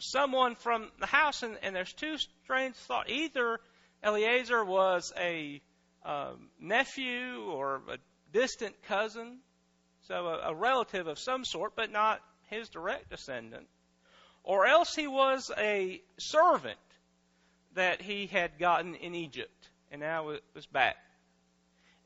someone 0.00 0.54
from 0.56 0.90
the 0.98 1.06
house, 1.06 1.42
and, 1.42 1.56
and 1.62 1.74
there's 1.74 1.92
two 1.92 2.16
strange 2.44 2.74
thoughts. 2.74 3.10
Either 3.10 3.60
Eliezer 4.02 4.64
was 4.64 5.12
a 5.16 5.60
um, 6.04 6.48
nephew 6.60 7.44
or 7.50 7.82
a 7.90 7.98
distant 8.32 8.74
cousin, 8.82 9.38
so 10.08 10.26
a, 10.26 10.50
a 10.50 10.54
relative 10.54 11.06
of 11.06 11.18
some 11.18 11.44
sort, 11.44 11.76
but 11.76 11.90
not 11.90 12.20
his 12.48 12.68
direct 12.68 13.10
descendant, 13.10 13.66
or 14.42 14.66
else 14.66 14.94
he 14.94 15.06
was 15.06 15.50
a 15.56 16.00
servant 16.18 16.78
that 17.74 18.02
he 18.02 18.26
had 18.26 18.58
gotten 18.58 18.94
in 18.94 19.14
Egypt 19.14 19.68
and 19.90 20.00
now 20.00 20.24
was 20.54 20.66
back. 20.66 20.96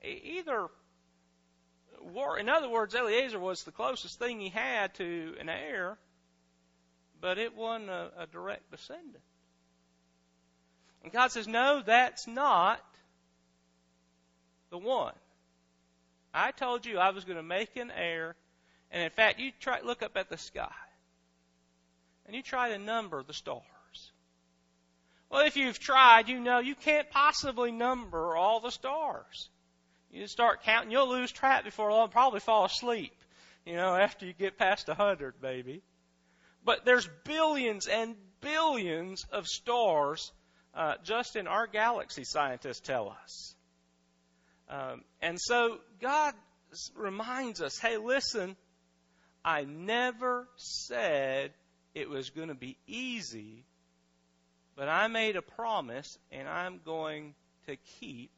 Either 0.03 0.69
war. 2.13 2.39
In 2.39 2.49
other 2.49 2.69
words, 2.69 2.95
Eliezer 2.95 3.39
was 3.39 3.63
the 3.63 3.73
closest 3.73 4.19
thing 4.19 4.41
he 4.41 4.51
had 4.51 4.95
to 4.95 5.35
an 5.41 5.49
heir, 5.49 5.99
but 7.21 7.39
it 7.39 7.57
wasn't 7.57 7.91
a, 7.91 8.11
a 8.19 8.27
direct 8.27 8.71
descendant. 8.71 9.23
And 11.03 11.13
God 11.13 11.31
says, 11.33 11.47
No, 11.47 11.83
that's 11.85 12.27
not 12.27 12.81
the 14.71 14.79
one. 14.79 15.15
I 16.33 16.51
told 16.51 16.85
you 16.85 16.99
I 16.99 17.11
was 17.11 17.25
going 17.25 17.37
to 17.37 17.43
make 17.43 17.77
an 17.77 17.93
heir, 17.97 18.35
and 18.91 19.03
in 19.03 19.11
fact, 19.11 19.39
you 19.39 19.53
try 19.61 19.81
look 19.83 20.03
up 20.03 20.17
at 20.17 20.29
the 20.29 20.39
sky, 20.39 20.73
and 22.27 22.35
you 22.35 22.43
try 22.43 22.71
to 22.71 22.79
number 22.79 23.23
the 23.23 23.35
stars. 23.35 23.63
Well, 25.31 25.47
if 25.47 25.57
you've 25.57 25.79
tried, 25.79 26.29
you 26.29 26.41
know 26.41 26.59
you 26.59 26.75
can't 26.75 27.11
possibly 27.11 27.71
number 27.71 28.37
all 28.37 28.61
the 28.61 28.71
stars. 28.71 29.49
You 30.11 30.27
start 30.27 30.63
counting, 30.63 30.93
you'll 30.93 31.09
lose 31.09 31.33
track 31.33 31.65
before 31.65 31.91
long, 31.91 32.09
probably 32.09 32.41
fall 32.41 32.65
asleep, 32.65 33.15
you 33.67 33.75
know, 33.75 33.95
after 33.97 34.27
you 34.27 34.33
get 34.33 34.57
past 34.57 34.89
a 34.89 34.95
hundred, 34.95 35.35
maybe. 35.43 35.83
But 36.65 36.85
there's 36.85 37.09
billions 37.25 37.87
and 37.87 38.17
billions 38.41 39.25
of 39.31 39.47
stars 39.47 40.33
uh, 40.75 40.95
just 41.05 41.37
in 41.37 41.47
our 41.47 41.67
galaxy, 41.67 42.25
scientists 42.25 42.81
tell 42.81 43.17
us. 43.23 43.55
Um, 44.69 45.03
and 45.21 45.39
so 45.41 45.79
God 46.01 46.35
reminds 46.97 47.61
us 47.61 47.79
hey, 47.79 47.99
listen, 47.99 48.57
I 49.45 49.65
never 49.65 50.49
said 50.57 51.53
it 51.95 52.09
was 52.09 52.31
going 52.31 52.49
to 52.49 52.55
be 52.55 52.77
easy, 52.87 53.65
but 54.75 54.89
I 54.89 55.07
made 55.09 55.37
a 55.37 55.43
promise, 55.43 56.19
and 56.33 56.49
I'm 56.49 56.81
going 56.85 57.35
to 57.67 57.77
keep 58.01 58.31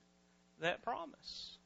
that 0.60 0.82
promise. 0.82 1.56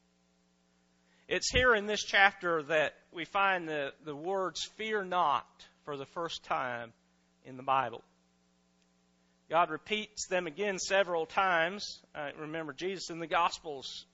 It's 1.27 1.51
here 1.51 1.73
in 1.73 1.87
this 1.87 2.03
chapter 2.03 2.63
that 2.63 2.93
we 3.11 3.25
find 3.25 3.67
the, 3.67 3.93
the 4.05 4.15
words 4.15 4.63
fear 4.77 5.03
not 5.03 5.45
for 5.85 5.97
the 5.97 6.05
first 6.05 6.43
time 6.43 6.93
in 7.45 7.57
the 7.57 7.63
Bible. 7.63 8.03
God 9.49 9.69
repeats 9.69 10.27
them 10.27 10.47
again 10.47 10.79
several 10.79 11.25
times. 11.25 12.01
Uh, 12.15 12.29
remember, 12.39 12.73
Jesus 12.73 13.09
in 13.09 13.19
the 13.19 13.27
Gospels 13.27 14.05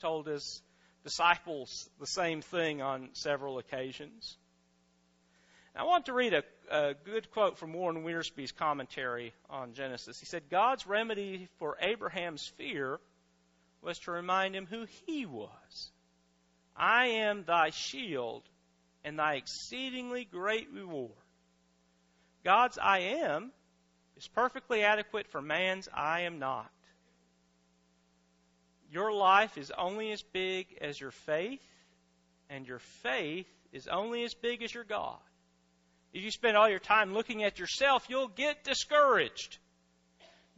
told 0.00 0.26
his 0.26 0.62
disciples 1.04 1.88
the 2.00 2.06
same 2.06 2.42
thing 2.42 2.82
on 2.82 3.10
several 3.12 3.58
occasions. 3.58 4.36
I 5.76 5.84
want 5.84 6.06
to 6.06 6.12
read 6.12 6.34
a, 6.34 6.42
a 6.70 6.94
good 7.04 7.30
quote 7.30 7.56
from 7.56 7.72
Warren 7.72 8.02
Wiersbe's 8.02 8.50
commentary 8.50 9.32
on 9.48 9.74
Genesis. 9.74 10.18
He 10.18 10.26
said, 10.26 10.50
God's 10.50 10.86
remedy 10.86 11.48
for 11.58 11.76
Abraham's 11.80 12.46
fear 12.58 12.98
was 13.80 13.98
to 14.00 14.10
remind 14.10 14.54
him 14.54 14.66
who 14.66 14.86
he 15.06 15.24
was 15.26 15.90
I 16.76 17.06
am 17.06 17.44
thy 17.44 17.70
shield 17.70 18.42
and 19.04 19.18
thy 19.18 19.34
exceedingly 19.34 20.24
great 20.24 20.68
reward. 20.72 21.10
God's 22.44 22.78
I 22.78 22.98
am 22.98 23.52
is 24.16 24.28
perfectly 24.28 24.82
adequate 24.82 25.28
for 25.28 25.40
man's 25.40 25.88
I 25.92 26.22
am 26.22 26.38
not. 26.38 26.70
Your 28.90 29.12
life 29.12 29.56
is 29.56 29.72
only 29.76 30.10
as 30.10 30.22
big 30.22 30.66
as 30.80 31.00
your 31.00 31.12
faith, 31.12 31.62
and 32.48 32.66
your 32.66 32.80
faith 33.02 33.46
is 33.72 33.86
only 33.86 34.24
as 34.24 34.34
big 34.34 34.62
as 34.62 34.74
your 34.74 34.84
God. 34.84 35.18
If 36.12 36.24
you 36.24 36.30
spend 36.32 36.56
all 36.56 36.68
your 36.68 36.80
time 36.80 37.14
looking 37.14 37.44
at 37.44 37.60
yourself, 37.60 38.06
you'll 38.08 38.28
get 38.28 38.64
discouraged. 38.64 39.58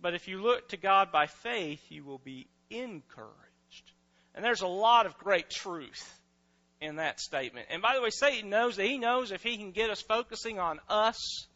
But 0.01 0.15
if 0.15 0.29
you 0.29 0.41
look 0.41 0.71
to 0.71 0.79
God 0.79 1.13
by 1.13 1.27
faith, 1.27 1.83
you 1.91 2.05
will 2.05 2.19
be 2.19 2.47
encouraged. 2.71 3.93
And 4.35 4.43
there's 4.43 4.63
a 4.63 4.67
lot 4.67 5.05
of 5.05 5.19
great 5.19 5.51
truth 5.51 6.22
in 6.83 6.97
that 6.97 7.21
statement. 7.21 7.69
And 7.71 7.81
by 7.81 7.95
the 7.95 8.03
way, 8.03 8.11
Satan 8.11 8.51
knows 8.51 8.77
that 8.77 8.85
he 8.87 8.99
knows 8.99 9.33
if 9.33 9.43
he 9.43 9.57
can 9.57 9.71
get 9.71 9.91
us 9.91 10.03
focusing 10.03 10.59
on 10.59 10.81
us 10.89 11.47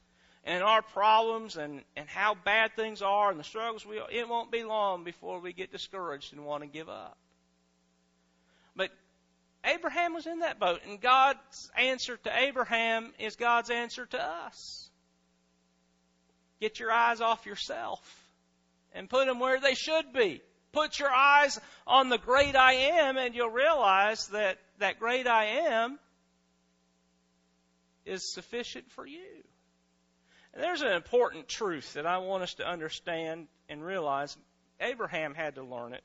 and 0.45 0.63
our 0.63 0.81
problems 0.81 1.57
and, 1.57 1.83
and 1.97 2.09
how 2.09 2.37
bad 2.45 2.77
things 2.77 3.03
are 3.03 3.31
and 3.31 3.39
the 3.39 3.45
struggles 3.45 3.85
we 3.85 3.99
are, 3.99 4.11
it 4.11 4.29
won't 4.29 4.53
be 4.53 4.63
long 4.63 5.03
before 5.05 5.41
we 5.41 5.53
get 5.53 5.73
discouraged 5.73 6.33
and 6.33 6.45
want 6.45 6.63
to 6.63 6.69
give 6.69 6.89
up. 6.89 7.19
But 8.77 8.91
Abraham 9.65 10.15
was 10.15 10.27
in 10.27 10.41
that 10.41 10.61
boat, 10.61 10.81
and 10.87 11.01
God's 11.01 11.71
answer 11.77 12.17
to 12.19 12.39
Abraham 12.39 13.13
is 13.19 13.35
God's 13.35 13.71
answer 13.71 14.07
to 14.07 14.23
us. 14.23 14.89
Get 16.61 16.79
your 16.79 16.93
eyes 16.93 17.21
off 17.21 17.45
yourself 17.45 18.01
and 18.95 19.11
put 19.11 19.27
them 19.27 19.41
where 19.41 19.61
they 19.61 19.75
should 19.75 20.13
be. 20.13 20.41
Put 20.77 20.99
your 20.99 21.11
eyes 21.11 21.59
on 21.87 22.11
the 22.11 22.19
great 22.19 22.55
I 22.55 22.75
am, 23.01 23.17
and 23.17 23.35
you'll 23.35 23.49
realize 23.49 24.29
that 24.29 24.59
that 24.79 24.99
great 24.99 25.27
I 25.27 25.45
am 25.71 25.99
is 28.05 28.31
sufficient 28.35 28.91
for 28.91 29.07
you. 29.07 29.25
And 30.53 30.63
there's 30.63 30.83
an 30.83 30.93
important 30.93 31.49
truth 31.49 31.95
that 31.95 32.05
I 32.05 32.19
want 32.19 32.43
us 32.43 32.53
to 32.55 32.69
understand 32.69 33.47
and 33.71 33.83
realize. 33.83 34.37
Abraham 34.79 35.35
had 35.35 35.55
to 35.55 35.63
learn 35.63 35.95
it, 35.95 36.05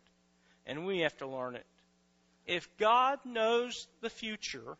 and 0.66 0.86
we 0.86 1.00
have 1.00 1.18
to 1.18 1.28
learn 1.28 1.58
it. 1.58 1.66
If 2.46 2.70
God 2.78 3.20
knows 3.26 3.90
the 4.00 4.10
future, 4.10 4.78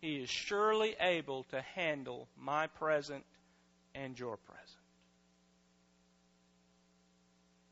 He 0.00 0.18
is 0.18 0.30
surely 0.30 0.94
able 1.00 1.42
to 1.50 1.60
handle 1.74 2.28
my 2.38 2.68
present 2.68 3.24
and 3.96 4.16
your 4.16 4.36
present. 4.36 4.78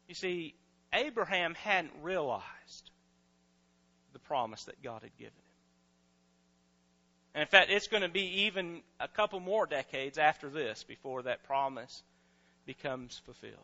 You 0.09 0.17
see, 0.17 0.55
Abraham 0.95 1.55
hadn't 1.55 1.93
realized 2.03 2.91
the 4.13 4.19
promise 4.21 4.65
that 4.65 4.83
God 4.83 5.03
had 5.03 5.17
given 5.17 5.33
him. 5.33 5.45
And 7.35 7.43
in 7.43 7.49
fact, 7.49 7.71
it's 7.71 7.89
going 7.89 8.05
to 8.05 8.09
be 8.09 8.45
even 8.47 8.81
a 9.01 9.09
couple 9.09 9.41
more 9.41 9.67
decades 9.67 10.19
after 10.19 10.49
this 10.49 10.85
before 10.85 11.23
that 11.23 11.43
promise 11.45 12.03
becomes 12.65 13.21
fulfilled. 13.25 13.55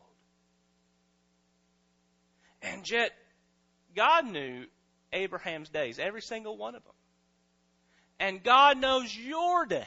And 2.63 2.85
yet, 2.91 3.13
God 3.95 4.27
knew 4.27 4.67
Abraham's 5.13 5.69
days, 5.69 5.99
every 5.99 6.21
single 6.21 6.57
one 6.57 6.75
of 6.75 6.83
them. 6.83 6.93
And 8.19 8.43
God 8.43 8.79
knows 8.79 9.17
your 9.17 9.67
days. 9.67 9.87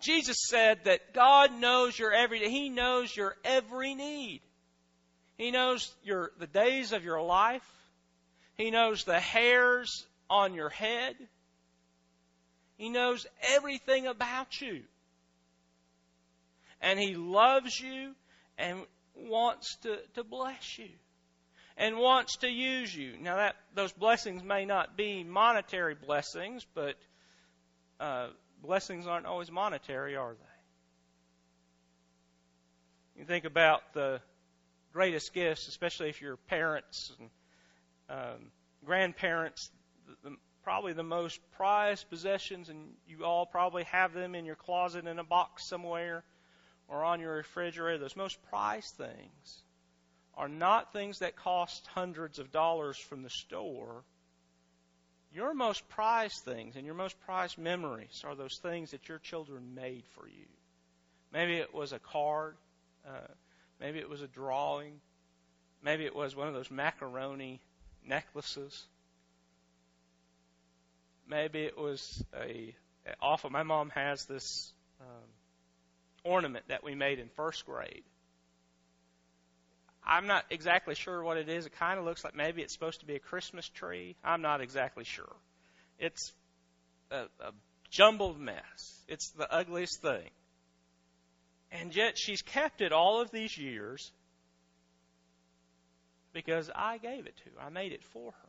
Jesus 0.00 0.36
said 0.48 0.84
that 0.84 1.14
God 1.14 1.58
knows 1.58 1.98
your 1.98 2.12
every 2.12 2.38
day. 2.38 2.50
He 2.50 2.68
knows 2.68 3.16
your 3.16 3.34
every 3.44 3.94
need. 3.94 4.40
He 5.36 5.50
knows 5.50 5.94
your 6.02 6.32
the 6.38 6.46
days 6.46 6.92
of 6.92 7.04
your 7.04 7.22
life. 7.22 7.66
He 8.56 8.70
knows 8.70 9.04
the 9.04 9.20
hairs 9.20 10.06
on 10.30 10.54
your 10.54 10.70
head. 10.70 11.14
He 12.76 12.88
knows 12.88 13.26
everything 13.50 14.06
about 14.06 14.60
you. 14.60 14.82
And 16.80 16.98
He 16.98 17.14
loves 17.14 17.78
you 17.78 18.14
and 18.58 18.80
wants 19.14 19.76
to, 19.82 19.98
to 20.14 20.24
bless 20.24 20.78
you 20.78 20.88
and 21.76 21.98
wants 21.98 22.36
to 22.38 22.48
use 22.48 22.94
you. 22.94 23.14
Now 23.20 23.36
that 23.36 23.56
those 23.74 23.92
blessings 23.92 24.42
may 24.42 24.64
not 24.64 24.96
be 24.96 25.24
monetary 25.24 25.94
blessings, 25.94 26.66
but 26.74 26.96
uh, 28.00 28.28
blessings 28.62 29.06
aren't 29.06 29.26
always 29.26 29.50
monetary, 29.50 30.16
are 30.16 30.32
they? 30.32 30.38
You 33.20 33.24
think 33.26 33.44
about 33.44 33.82
the 33.94 34.20
greatest 34.96 35.34
gifts, 35.34 35.68
especially 35.68 36.08
if 36.08 36.22
you're 36.22 36.38
parents 36.38 37.12
and 37.18 37.28
um, 38.08 38.50
grandparents. 38.82 39.70
The, 40.06 40.30
the, 40.30 40.36
probably 40.64 40.94
the 40.94 41.02
most 41.02 41.38
prized 41.58 42.08
possessions, 42.08 42.70
and 42.70 42.78
you 43.06 43.22
all 43.22 43.44
probably 43.44 43.84
have 43.84 44.14
them 44.14 44.34
in 44.34 44.46
your 44.46 44.56
closet 44.56 45.06
in 45.06 45.18
a 45.18 45.24
box 45.24 45.68
somewhere 45.68 46.24
or 46.88 47.04
on 47.04 47.20
your 47.20 47.34
refrigerator. 47.34 47.98
Those 47.98 48.16
most 48.16 48.38
prized 48.48 48.94
things 48.96 49.62
are 50.34 50.48
not 50.48 50.94
things 50.94 51.18
that 51.18 51.36
cost 51.36 51.86
hundreds 51.88 52.38
of 52.38 52.50
dollars 52.50 52.96
from 52.96 53.22
the 53.22 53.28
store. 53.28 54.02
Your 55.30 55.52
most 55.52 55.86
prized 55.90 56.42
things 56.42 56.76
and 56.76 56.86
your 56.86 56.94
most 56.94 57.20
prized 57.26 57.58
memories 57.58 58.22
are 58.26 58.34
those 58.34 58.58
things 58.62 58.92
that 58.92 59.10
your 59.10 59.18
children 59.18 59.74
made 59.74 60.04
for 60.14 60.26
you. 60.26 60.46
Maybe 61.34 61.56
it 61.56 61.74
was 61.74 61.92
a 61.92 61.98
card. 61.98 62.56
Uh, 63.06 63.28
maybe 63.80 63.98
it 63.98 64.08
was 64.08 64.22
a 64.22 64.28
drawing. 64.28 65.00
Maybe 65.82 66.04
it 66.04 66.14
was 66.14 66.34
one 66.34 66.48
of 66.48 66.54
those 66.54 66.70
macaroni 66.70 67.60
necklaces. 68.04 68.86
Maybe 71.28 71.62
it 71.62 71.76
was 71.76 72.24
a 72.34 72.74
awful. 73.20 73.50
My 73.50 73.62
mom 73.62 73.90
has 73.90 74.24
this 74.26 74.72
um, 75.00 75.28
ornament 76.24 76.64
that 76.68 76.84
we 76.84 76.94
made 76.94 77.18
in 77.18 77.28
first 77.36 77.66
grade. 77.66 78.04
I'm 80.04 80.28
not 80.28 80.44
exactly 80.50 80.94
sure 80.94 81.22
what 81.22 81.36
it 81.36 81.48
is. 81.48 81.66
It 81.66 81.76
kind 81.78 81.98
of 81.98 82.04
looks 82.04 82.22
like 82.22 82.36
maybe 82.36 82.62
it's 82.62 82.72
supposed 82.72 83.00
to 83.00 83.06
be 83.06 83.16
a 83.16 83.18
Christmas 83.18 83.68
tree. 83.68 84.14
I'm 84.22 84.40
not 84.40 84.60
exactly 84.60 85.02
sure. 85.02 85.34
It's 85.98 86.32
a, 87.10 87.22
a 87.40 87.52
jumbled 87.90 88.38
mess. 88.38 89.04
It's 89.08 89.30
the 89.30 89.52
ugliest 89.52 90.02
thing. 90.02 90.30
And 91.70 91.94
yet 91.94 92.16
she's 92.16 92.42
kept 92.42 92.80
it 92.80 92.92
all 92.92 93.20
of 93.20 93.30
these 93.30 93.56
years 93.58 94.12
because 96.32 96.70
I 96.74 96.98
gave 96.98 97.26
it 97.26 97.36
to 97.38 97.44
her. 97.56 97.66
I 97.66 97.70
made 97.70 97.92
it 97.92 98.04
for 98.04 98.32
her. 98.32 98.48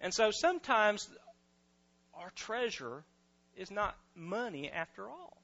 And 0.00 0.12
so 0.12 0.30
sometimes 0.30 1.08
our 2.14 2.30
treasure 2.34 3.04
is 3.56 3.70
not 3.70 3.96
money 4.14 4.70
after 4.70 5.08
all. 5.08 5.36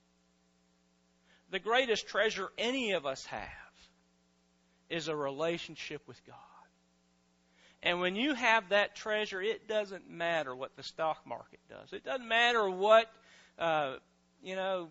the 1.49 1.59
greatest 1.59 2.07
treasure 2.07 2.49
any 2.57 2.93
of 2.93 3.05
us 3.05 3.25
have 3.25 3.49
is 4.89 5.07
a 5.09 5.15
relationship 5.15 6.01
with 6.07 6.25
God. 6.25 6.37
And 7.83 7.99
when 7.99 8.15
you 8.15 8.33
have 8.33 8.69
that 8.69 8.95
treasure, 8.95 9.41
it 9.41 9.67
doesn't 9.67 10.09
matter 10.09 10.55
what 10.55 10.75
the 10.75 10.83
stock 10.83 11.25
market 11.25 11.59
does. 11.69 11.91
It 11.93 12.05
doesn't 12.05 12.27
matter 12.27 12.69
what, 12.69 13.11
uh, 13.57 13.95
you 14.43 14.55
know, 14.55 14.89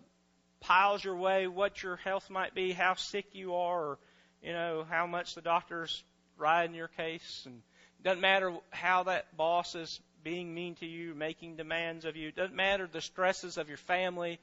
piles 0.59 1.03
your 1.03 1.15
way, 1.15 1.47
what 1.47 1.81
your 1.81 1.95
health 1.97 2.29
might 2.29 2.53
be, 2.53 2.71
how 2.71 2.95
sick 2.95 3.25
you 3.33 3.55
are, 3.55 3.81
or, 3.81 3.97
you 4.43 4.53
know, 4.53 4.85
how 4.89 5.07
much 5.07 5.35
the 5.35 5.41
doctor's 5.41 6.03
riding 6.37 6.75
your 6.75 6.87
case. 6.89 7.43
And 7.45 7.61
it 7.99 8.03
doesn't 8.03 8.21
matter 8.21 8.53
how 8.69 9.03
that 9.03 9.35
boss 9.35 9.75
is 9.75 9.99
being 10.23 10.53
mean 10.53 10.75
to 10.75 10.85
you, 10.85 11.15
making 11.15 11.55
demands 11.55 12.05
of 12.05 12.15
you. 12.15 12.29
It 12.29 12.35
doesn't 12.35 12.55
matter 12.55 12.87
the 12.91 13.01
stresses 13.01 13.57
of 13.57 13.67
your 13.67 13.77
family, 13.77 14.39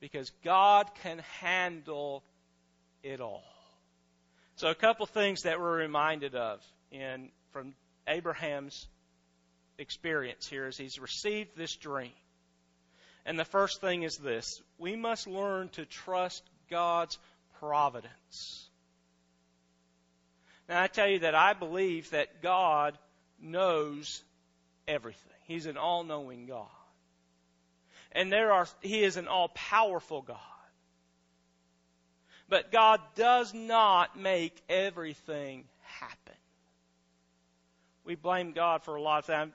because 0.00 0.30
God 0.42 0.90
can 1.02 1.20
handle 1.40 2.24
it 3.02 3.20
all. 3.20 3.44
So 4.56 4.68
a 4.68 4.74
couple 4.74 5.06
things 5.06 5.42
that 5.42 5.60
we're 5.60 5.76
reminded 5.76 6.34
of 6.34 6.60
in 6.90 7.28
from 7.52 7.74
Abraham's 8.08 8.88
experience 9.78 10.46
here 10.46 10.66
as 10.66 10.76
he's 10.76 10.98
received 10.98 11.56
this 11.56 11.76
dream. 11.76 12.12
And 13.26 13.38
the 13.38 13.44
first 13.44 13.80
thing 13.80 14.02
is 14.02 14.16
this 14.16 14.60
we 14.78 14.96
must 14.96 15.26
learn 15.26 15.68
to 15.70 15.84
trust 15.84 16.42
God's 16.70 17.18
providence. 17.58 18.68
Now, 20.68 20.82
I 20.82 20.86
tell 20.86 21.08
you 21.08 21.20
that 21.20 21.34
I 21.34 21.52
believe 21.52 22.10
that 22.10 22.42
God 22.42 22.96
knows 23.40 24.22
everything, 24.86 25.32
He's 25.46 25.66
an 25.66 25.76
all 25.76 26.04
knowing 26.04 26.46
God. 26.46 26.66
And 28.12 28.32
there 28.32 28.52
are, 28.52 28.66
He 28.80 29.02
is 29.02 29.16
an 29.16 29.28
all 29.28 29.48
powerful 29.48 30.22
God. 30.22 30.36
But 32.48 32.72
God 32.72 33.00
does 33.14 33.54
not 33.54 34.18
make 34.18 34.60
everything 34.68 35.64
happen. 35.82 36.34
We 38.04 38.16
blame 38.16 38.52
God 38.52 38.82
for 38.82 38.96
a 38.96 39.00
lot 39.00 39.20
of 39.20 39.24
things. 39.26 39.52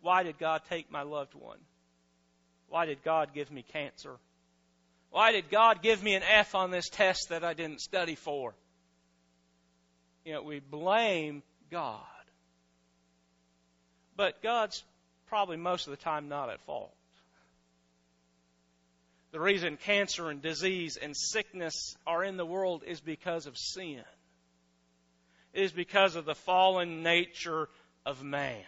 Why 0.00 0.22
did 0.22 0.38
God 0.38 0.62
take 0.70 0.90
my 0.90 1.02
loved 1.02 1.34
one? 1.34 1.58
Why 2.70 2.86
did 2.86 3.02
God 3.04 3.34
give 3.34 3.50
me 3.50 3.62
cancer? 3.72 4.16
Why 5.10 5.32
did 5.32 5.50
God 5.50 5.82
give 5.82 6.02
me 6.02 6.14
an 6.14 6.22
F 6.22 6.54
on 6.54 6.70
this 6.70 6.88
test 6.88 7.28
that 7.28 7.44
I 7.44 7.52
didn't 7.52 7.80
study 7.80 8.14
for? 8.14 8.54
You 10.24 10.34
know, 10.34 10.42
we 10.42 10.60
blame 10.60 11.42
God. 11.70 12.00
But 14.16 14.40
God's 14.42 14.84
probably 15.26 15.56
most 15.56 15.88
of 15.88 15.90
the 15.90 15.96
time 15.96 16.28
not 16.28 16.48
at 16.48 16.60
fault. 16.60 16.92
The 19.32 19.40
reason 19.40 19.76
cancer 19.76 20.28
and 20.28 20.40
disease 20.40 20.96
and 20.96 21.16
sickness 21.16 21.96
are 22.06 22.22
in 22.22 22.36
the 22.36 22.46
world 22.46 22.82
is 22.86 23.00
because 23.00 23.46
of 23.46 23.58
sin. 23.58 24.02
It 25.52 25.62
is 25.62 25.72
because 25.72 26.14
of 26.14 26.24
the 26.24 26.34
fallen 26.34 27.02
nature 27.02 27.68
of 28.06 28.22
man. 28.22 28.62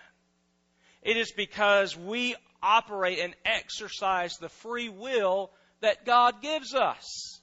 It 1.03 1.17
is 1.17 1.33
because 1.33 1.97
we 1.97 2.35
operate 2.63 3.19
and 3.19 3.35
exercise 3.45 4.37
the 4.39 4.49
free 4.49 4.89
will 4.89 5.51
that 5.81 6.07
God 6.07 6.41
gives 6.43 6.75
us. 6.75 7.41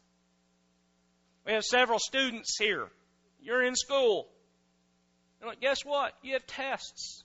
We 1.46 1.54
have 1.54 1.64
several 1.64 2.00
students 2.00 2.58
here. 2.58 2.88
You're 3.42 3.64
in 3.64 3.76
school. 3.76 4.28
And 5.42 5.60
guess 5.60 5.84
what? 5.86 6.14
You 6.22 6.34
have 6.34 6.46
tests. 6.48 7.24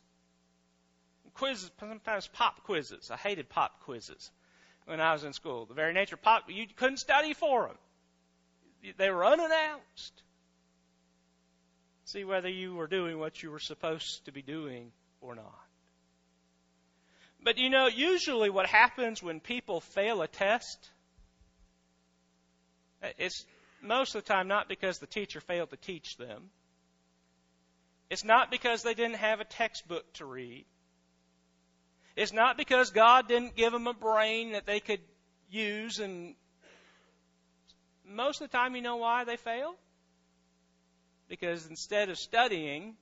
Quizzes, 1.34 1.70
sometimes 1.80 2.28
pop 2.28 2.62
quizzes. 2.64 3.10
I 3.10 3.16
hated 3.16 3.48
pop 3.48 3.80
quizzes 3.80 4.30
when 4.86 5.00
I 5.00 5.12
was 5.12 5.24
in 5.24 5.32
school. 5.32 5.66
The 5.66 5.74
very 5.74 5.92
nature 5.92 6.14
of 6.14 6.22
pop, 6.22 6.44
you 6.48 6.66
couldn't 6.76 6.98
study 6.98 7.34
for 7.34 7.66
them. 7.66 8.94
They 8.96 9.10
were 9.10 9.24
unannounced. 9.26 10.22
See 12.04 12.24
whether 12.24 12.48
you 12.48 12.74
were 12.74 12.86
doing 12.86 13.18
what 13.18 13.42
you 13.42 13.50
were 13.50 13.58
supposed 13.58 14.26
to 14.26 14.32
be 14.32 14.42
doing 14.42 14.92
or 15.20 15.34
not. 15.34 15.63
But 17.44 17.58
you 17.58 17.68
know, 17.68 17.86
usually 17.86 18.48
what 18.48 18.66
happens 18.66 19.22
when 19.22 19.38
people 19.38 19.80
fail 19.80 20.22
a 20.22 20.26
test, 20.26 20.90
uh, 23.02 23.08
it's 23.18 23.44
most 23.82 24.14
of 24.14 24.24
the 24.24 24.32
time 24.32 24.48
not 24.48 24.66
because 24.66 24.98
the 24.98 25.06
teacher 25.06 25.40
failed 25.40 25.70
to 25.70 25.76
teach 25.76 26.16
them. 26.16 26.50
It's 28.08 28.24
not 28.24 28.50
because 28.50 28.82
they 28.82 28.94
didn't 28.94 29.16
have 29.16 29.40
a 29.40 29.44
textbook 29.44 30.10
to 30.14 30.24
read. 30.24 30.64
It's 32.16 32.32
not 32.32 32.56
because 32.56 32.90
God 32.90 33.28
didn't 33.28 33.56
give 33.56 33.72
them 33.72 33.86
a 33.86 33.94
brain 33.94 34.52
that 34.52 34.66
they 34.66 34.80
could 34.80 35.00
use 35.50 35.98
and 35.98 36.34
most 38.06 38.40
of 38.40 38.50
the 38.50 38.56
time 38.56 38.76
you 38.76 38.82
know 38.82 38.96
why 38.96 39.24
they 39.24 39.36
fail? 39.36 39.74
Because 41.28 41.66
instead 41.66 42.10
of 42.10 42.18
studying, 42.18 42.96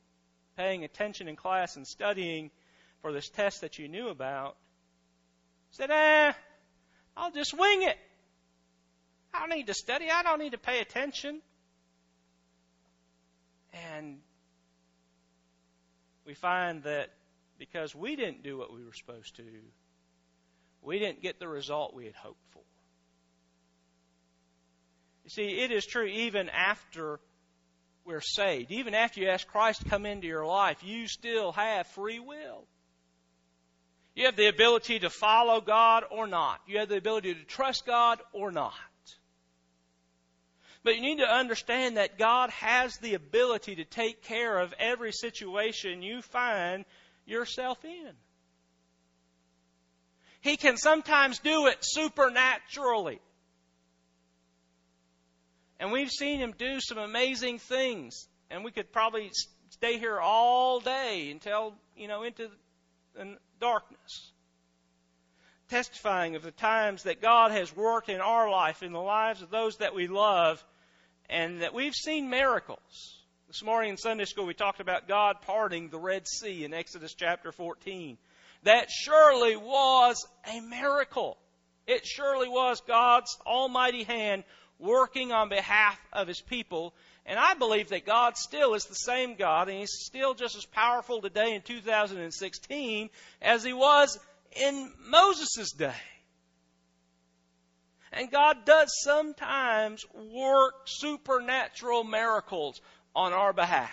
paying 0.56 0.84
attention 0.84 1.28
in 1.28 1.36
class 1.36 1.76
and 1.76 1.86
studying 1.86 2.50
for 3.02 3.12
this 3.12 3.28
test 3.28 3.60
that 3.60 3.78
you 3.78 3.88
knew 3.88 4.08
about, 4.08 4.56
said, 5.72 5.90
eh, 5.90 6.32
I'll 7.16 7.32
just 7.32 7.52
wing 7.52 7.82
it. 7.82 7.98
I 9.34 9.40
don't 9.40 9.56
need 9.56 9.66
to 9.66 9.74
study. 9.74 10.06
I 10.10 10.22
don't 10.22 10.38
need 10.38 10.52
to 10.52 10.58
pay 10.58 10.80
attention. 10.80 11.40
And 13.72 14.18
we 16.26 16.34
find 16.34 16.82
that 16.84 17.10
because 17.58 17.94
we 17.94 18.16
didn't 18.16 18.42
do 18.42 18.56
what 18.56 18.72
we 18.72 18.84
were 18.84 18.92
supposed 18.92 19.36
to, 19.36 19.44
we 20.82 20.98
didn't 20.98 21.22
get 21.22 21.38
the 21.38 21.48
result 21.48 21.94
we 21.94 22.04
had 22.04 22.14
hoped 22.14 22.44
for. 22.50 22.62
You 25.24 25.30
see, 25.30 25.60
it 25.60 25.70
is 25.70 25.86
true 25.86 26.06
even 26.06 26.48
after 26.48 27.20
we're 28.04 28.20
saved, 28.20 28.70
even 28.70 28.94
after 28.94 29.20
you 29.20 29.28
ask 29.28 29.46
Christ 29.46 29.82
to 29.82 29.88
come 29.88 30.06
into 30.06 30.26
your 30.26 30.44
life, 30.44 30.82
you 30.82 31.06
still 31.06 31.52
have 31.52 31.86
free 31.88 32.18
will. 32.18 32.66
You 34.14 34.26
have 34.26 34.36
the 34.36 34.48
ability 34.48 35.00
to 35.00 35.10
follow 35.10 35.60
God 35.60 36.04
or 36.10 36.26
not. 36.26 36.60
You 36.66 36.78
have 36.78 36.88
the 36.88 36.98
ability 36.98 37.34
to 37.34 37.44
trust 37.44 37.86
God 37.86 38.20
or 38.32 38.50
not. 38.50 38.74
But 40.84 40.96
you 40.96 41.02
need 41.02 41.18
to 41.18 41.30
understand 41.30 41.96
that 41.96 42.18
God 42.18 42.50
has 42.50 42.96
the 42.98 43.14
ability 43.14 43.76
to 43.76 43.84
take 43.84 44.24
care 44.24 44.58
of 44.58 44.74
every 44.78 45.12
situation 45.12 46.02
you 46.02 46.22
find 46.22 46.84
yourself 47.24 47.82
in. 47.84 48.10
He 50.40 50.56
can 50.56 50.76
sometimes 50.76 51.38
do 51.38 51.68
it 51.68 51.78
supernaturally. 51.80 53.20
And 55.78 55.92
we've 55.92 56.10
seen 56.10 56.40
him 56.40 56.52
do 56.58 56.80
some 56.80 56.98
amazing 56.98 57.60
things. 57.60 58.28
And 58.50 58.64
we 58.64 58.72
could 58.72 58.92
probably 58.92 59.30
stay 59.70 59.98
here 59.98 60.18
all 60.18 60.80
day 60.80 61.30
until, 61.30 61.74
you 61.96 62.08
know, 62.08 62.24
into 62.24 62.50
darkness. 63.62 64.32
Testifying 65.70 66.34
of 66.34 66.42
the 66.42 66.50
times 66.50 67.04
that 67.04 67.22
God 67.22 67.52
has 67.52 67.74
worked 67.74 68.08
in 68.08 68.20
our 68.20 68.50
life, 68.50 68.82
in 68.82 68.92
the 68.92 68.98
lives 68.98 69.40
of 69.40 69.50
those 69.50 69.76
that 69.76 69.94
we 69.94 70.08
love, 70.08 70.62
and 71.30 71.62
that 71.62 71.72
we've 71.72 71.94
seen 71.94 72.28
miracles. 72.28 73.22
This 73.46 73.62
morning 73.62 73.90
in 73.90 73.96
Sunday 73.96 74.24
school, 74.24 74.46
we 74.46 74.54
talked 74.54 74.80
about 74.80 75.06
God 75.06 75.36
parting 75.42 75.88
the 75.88 75.98
Red 75.98 76.26
Sea 76.26 76.64
in 76.64 76.74
Exodus 76.74 77.14
chapter 77.14 77.52
14. 77.52 78.18
That 78.64 78.90
surely 78.90 79.56
was 79.56 80.26
a 80.52 80.60
miracle. 80.60 81.38
It 81.86 82.04
surely 82.04 82.48
was 82.48 82.82
God's 82.86 83.36
almighty 83.46 84.02
hand 84.02 84.42
working 84.80 85.30
on 85.30 85.48
behalf 85.48 85.98
of 86.12 86.26
his 86.26 86.40
people. 86.40 86.94
And 87.24 87.38
I 87.38 87.54
believe 87.54 87.90
that 87.90 88.04
God 88.04 88.36
still 88.36 88.74
is 88.74 88.84
the 88.84 88.94
same 88.94 89.36
God, 89.36 89.68
and 89.68 89.78
He's 89.78 90.00
still 90.00 90.34
just 90.34 90.56
as 90.56 90.64
powerful 90.64 91.20
today 91.20 91.54
in 91.54 91.62
2016 91.62 93.10
as 93.40 93.62
He 93.62 93.72
was 93.72 94.18
in 94.56 94.92
Moses' 95.08 95.72
day. 95.72 95.94
And 98.12 98.30
God 98.30 98.64
does 98.66 98.92
sometimes 99.02 100.04
work 100.14 100.74
supernatural 100.86 102.04
miracles 102.04 102.80
on 103.14 103.32
our 103.32 103.52
behalf. 103.52 103.90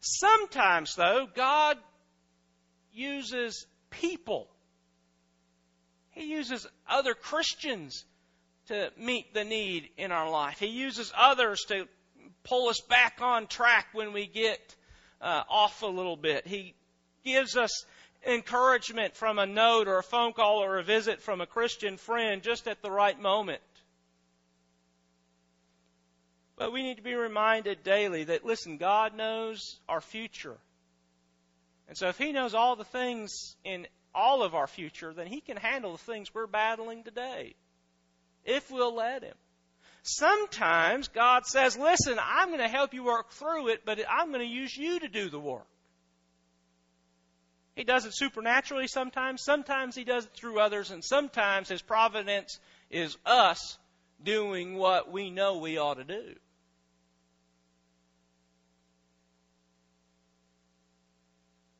Sometimes, 0.00 0.94
though, 0.94 1.26
God 1.34 1.78
uses 2.92 3.66
people. 3.90 4.48
He 6.10 6.26
uses 6.26 6.66
other 6.88 7.14
Christians 7.14 8.04
to 8.68 8.90
meet 8.98 9.34
the 9.34 9.44
need 9.44 9.90
in 9.96 10.12
our 10.12 10.30
life. 10.30 10.58
He 10.58 10.66
uses 10.66 11.12
others 11.16 11.64
to 11.68 11.86
pull 12.44 12.68
us 12.68 12.80
back 12.88 13.18
on 13.20 13.46
track 13.46 13.88
when 13.92 14.12
we 14.12 14.26
get 14.26 14.74
uh, 15.20 15.42
off 15.48 15.82
a 15.82 15.86
little 15.86 16.16
bit. 16.16 16.46
He 16.46 16.74
gives 17.24 17.56
us 17.56 17.84
encouragement 18.26 19.16
from 19.16 19.38
a 19.38 19.46
note 19.46 19.88
or 19.88 19.98
a 19.98 20.02
phone 20.02 20.32
call 20.32 20.62
or 20.62 20.78
a 20.78 20.82
visit 20.82 21.22
from 21.22 21.40
a 21.40 21.46
Christian 21.46 21.96
friend 21.96 22.42
just 22.42 22.66
at 22.68 22.82
the 22.82 22.90
right 22.90 23.18
moment. 23.20 23.62
But 26.56 26.72
we 26.72 26.82
need 26.82 26.96
to 26.96 27.02
be 27.02 27.14
reminded 27.14 27.84
daily 27.84 28.24
that, 28.24 28.44
listen, 28.44 28.78
God 28.78 29.16
knows 29.16 29.78
our 29.88 30.00
future. 30.00 30.56
And 31.86 31.96
so 31.96 32.08
if 32.08 32.18
He 32.18 32.32
knows 32.32 32.54
all 32.54 32.74
the 32.74 32.84
things 32.84 33.56
in 33.64 33.86
all 34.14 34.42
of 34.42 34.54
our 34.54 34.66
future, 34.66 35.12
then 35.12 35.28
He 35.28 35.40
can 35.40 35.56
handle 35.56 35.92
the 35.92 35.98
things 35.98 36.34
we're 36.34 36.48
battling 36.48 37.04
today. 37.04 37.54
If 38.48 38.70
we'll 38.70 38.94
let 38.94 39.22
Him. 39.22 39.34
Sometimes 40.02 41.08
God 41.08 41.44
says, 41.46 41.76
listen, 41.76 42.18
I'm 42.20 42.48
going 42.48 42.60
to 42.60 42.68
help 42.68 42.94
you 42.94 43.04
work 43.04 43.30
through 43.32 43.68
it, 43.68 43.82
but 43.84 43.98
I'm 44.08 44.32
going 44.32 44.46
to 44.46 44.52
use 44.52 44.76
you 44.76 45.00
to 45.00 45.08
do 45.08 45.28
the 45.28 45.38
work. 45.38 45.66
He 47.76 47.84
does 47.84 48.06
it 48.06 48.14
supernaturally 48.14 48.88
sometimes, 48.88 49.42
sometimes 49.42 49.94
He 49.94 50.04
does 50.04 50.24
it 50.24 50.32
through 50.34 50.60
others, 50.60 50.90
and 50.90 51.04
sometimes 51.04 51.68
His 51.68 51.82
providence 51.82 52.58
is 52.90 53.16
us 53.26 53.78
doing 54.24 54.76
what 54.76 55.12
we 55.12 55.30
know 55.30 55.58
we 55.58 55.78
ought 55.78 55.98
to 55.98 56.04
do. 56.04 56.34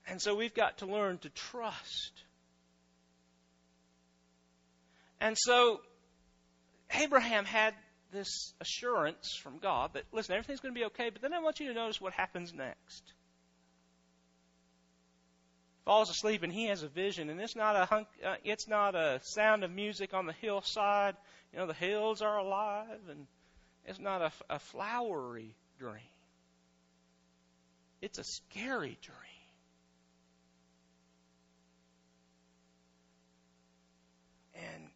And 0.07 0.23
so 0.23 0.35
we've 0.35 0.55
got 0.55 0.79
to 0.79 0.87
learn 0.87 1.19
to 1.19 1.29
trust. 1.31 2.13
And 5.21 5.37
so 5.37 5.81
Abraham 6.95 7.45
had 7.45 7.75
this 8.11 8.55
assurance 8.61 9.35
from 9.35 9.59
God 9.59 9.93
that, 9.95 10.05
listen, 10.13 10.35
everything's 10.35 10.61
going 10.61 10.75
to 10.75 10.79
be 10.79 10.87
okay, 10.87 11.11
but 11.11 11.21
then 11.21 11.33
I 11.33 11.41
want 11.41 11.61
you 11.61 11.69
to 11.69 11.75
notice 11.75 12.01
what 12.01 12.13
happens 12.13 12.55
next. 12.55 13.13
Falls 15.85 16.11
asleep 16.11 16.43
and 16.43 16.53
he 16.53 16.67
has 16.67 16.83
a 16.83 16.89
vision, 16.89 17.31
and 17.31 17.41
it's 17.41 17.57
not 17.57 17.77
a 17.77 17.85
hunk, 17.85 18.09
uh, 18.25 18.37
it's 18.45 18.69
not 18.69 18.95
a 18.95 19.21
sound 19.23 19.65
of 19.65 19.71
music 19.71 20.15
on 20.15 20.27
the 20.27 20.33
hillside. 20.35 21.17
You 21.53 21.59
know, 21.61 21.67
the 21.67 21.75
hills 21.75 22.21
are 22.21 22.39
alive, 22.39 23.01
and 23.11 23.27
it's 23.87 23.99
not 23.99 24.21
a, 24.21 24.33
a 24.51 24.59
flowery 24.59 25.55
dream. 25.79 25.95
It's 28.01 28.19
a 28.19 28.25
scary 28.25 28.99
dream. 29.01 29.17
And 34.55 34.91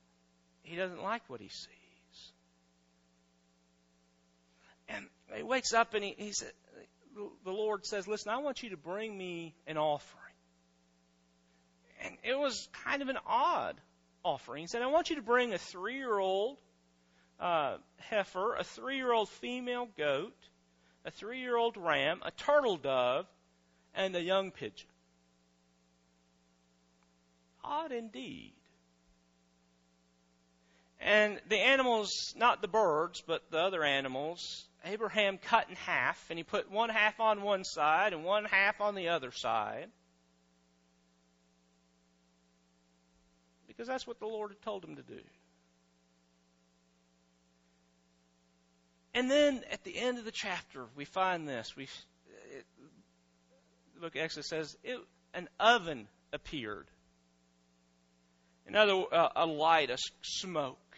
he 0.62 0.76
doesn't 0.76 1.02
like 1.02 1.22
what 1.28 1.40
he 1.40 1.48
sees. 1.48 1.81
And 4.94 5.06
he 5.34 5.42
wakes 5.42 5.72
up 5.72 5.94
and 5.94 6.04
he, 6.04 6.14
he 6.16 6.32
said, 6.32 6.52
the 7.44 7.50
Lord 7.50 7.84
says, 7.86 8.08
Listen, 8.08 8.32
I 8.32 8.38
want 8.38 8.62
you 8.62 8.70
to 8.70 8.76
bring 8.76 9.16
me 9.16 9.54
an 9.66 9.76
offering. 9.76 10.22
And 12.02 12.16
it 12.24 12.38
was 12.38 12.68
kind 12.84 13.02
of 13.02 13.08
an 13.08 13.18
odd 13.26 13.76
offering. 14.24 14.62
He 14.62 14.66
said, 14.66 14.82
I 14.82 14.86
want 14.86 15.10
you 15.10 15.16
to 15.16 15.22
bring 15.22 15.52
a 15.52 15.58
three 15.58 15.96
year 15.96 16.18
old 16.18 16.58
uh, 17.38 17.76
heifer, 17.98 18.56
a 18.56 18.64
three 18.64 18.96
year 18.96 19.12
old 19.12 19.28
female 19.28 19.88
goat, 19.96 20.36
a 21.04 21.10
three 21.10 21.40
year 21.40 21.56
old 21.56 21.76
ram, 21.76 22.20
a 22.24 22.30
turtle 22.30 22.76
dove, 22.76 23.26
and 23.94 24.14
a 24.16 24.22
young 24.22 24.50
pigeon. 24.50 24.88
Odd 27.64 27.92
indeed. 27.92 28.52
And 31.00 31.40
the 31.48 31.58
animals, 31.58 32.34
not 32.36 32.62
the 32.62 32.68
birds, 32.68 33.22
but 33.26 33.42
the 33.50 33.58
other 33.58 33.82
animals, 33.82 34.64
Abraham 34.84 35.38
cut 35.38 35.68
in 35.68 35.76
half, 35.76 36.24
and 36.30 36.38
he 36.38 36.42
put 36.42 36.70
one 36.70 36.88
half 36.90 37.20
on 37.20 37.42
one 37.42 37.64
side 37.64 38.12
and 38.12 38.24
one 38.24 38.44
half 38.44 38.80
on 38.80 38.94
the 38.94 39.08
other 39.08 39.30
side. 39.30 39.88
Because 43.66 43.86
that's 43.86 44.06
what 44.06 44.20
the 44.20 44.26
Lord 44.26 44.50
had 44.50 44.62
told 44.62 44.84
him 44.84 44.96
to 44.96 45.02
do. 45.02 45.20
And 49.14 49.30
then 49.30 49.62
at 49.70 49.84
the 49.84 49.96
end 49.96 50.18
of 50.18 50.24
the 50.24 50.32
chapter, 50.32 50.86
we 50.96 51.04
find 51.04 51.46
this. 51.46 51.76
We 51.76 51.88
the 53.94 54.00
look, 54.00 54.16
Exodus 54.16 54.48
says 54.48 54.76
it, 54.82 54.98
an 55.34 55.48
oven 55.60 56.08
appeared. 56.32 56.86
Another 58.66 59.04
uh, 59.12 59.28
a 59.36 59.46
light, 59.46 59.90
a 59.90 59.98
smoke 60.22 60.91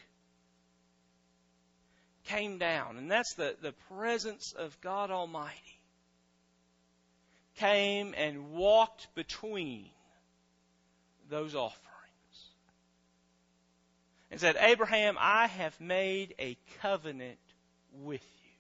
came 2.25 2.59
down, 2.59 2.97
and 2.97 3.11
that's 3.11 3.35
the, 3.35 3.57
the 3.63 3.73
presence 3.95 4.53
of 4.57 4.81
God 4.81 5.11
Almighty, 5.11 5.81
came 7.57 8.15
and 8.17 8.53
walked 8.53 9.15
between 9.15 9.87
those 11.29 11.55
offerings. 11.55 11.81
And 14.31 14.41
said, 14.41 14.57
Abraham, 14.59 15.17
I 15.19 15.47
have 15.47 15.81
made 15.81 16.35
a 16.39 16.57
covenant 16.81 17.39
with 18.03 18.23
you. 18.23 18.51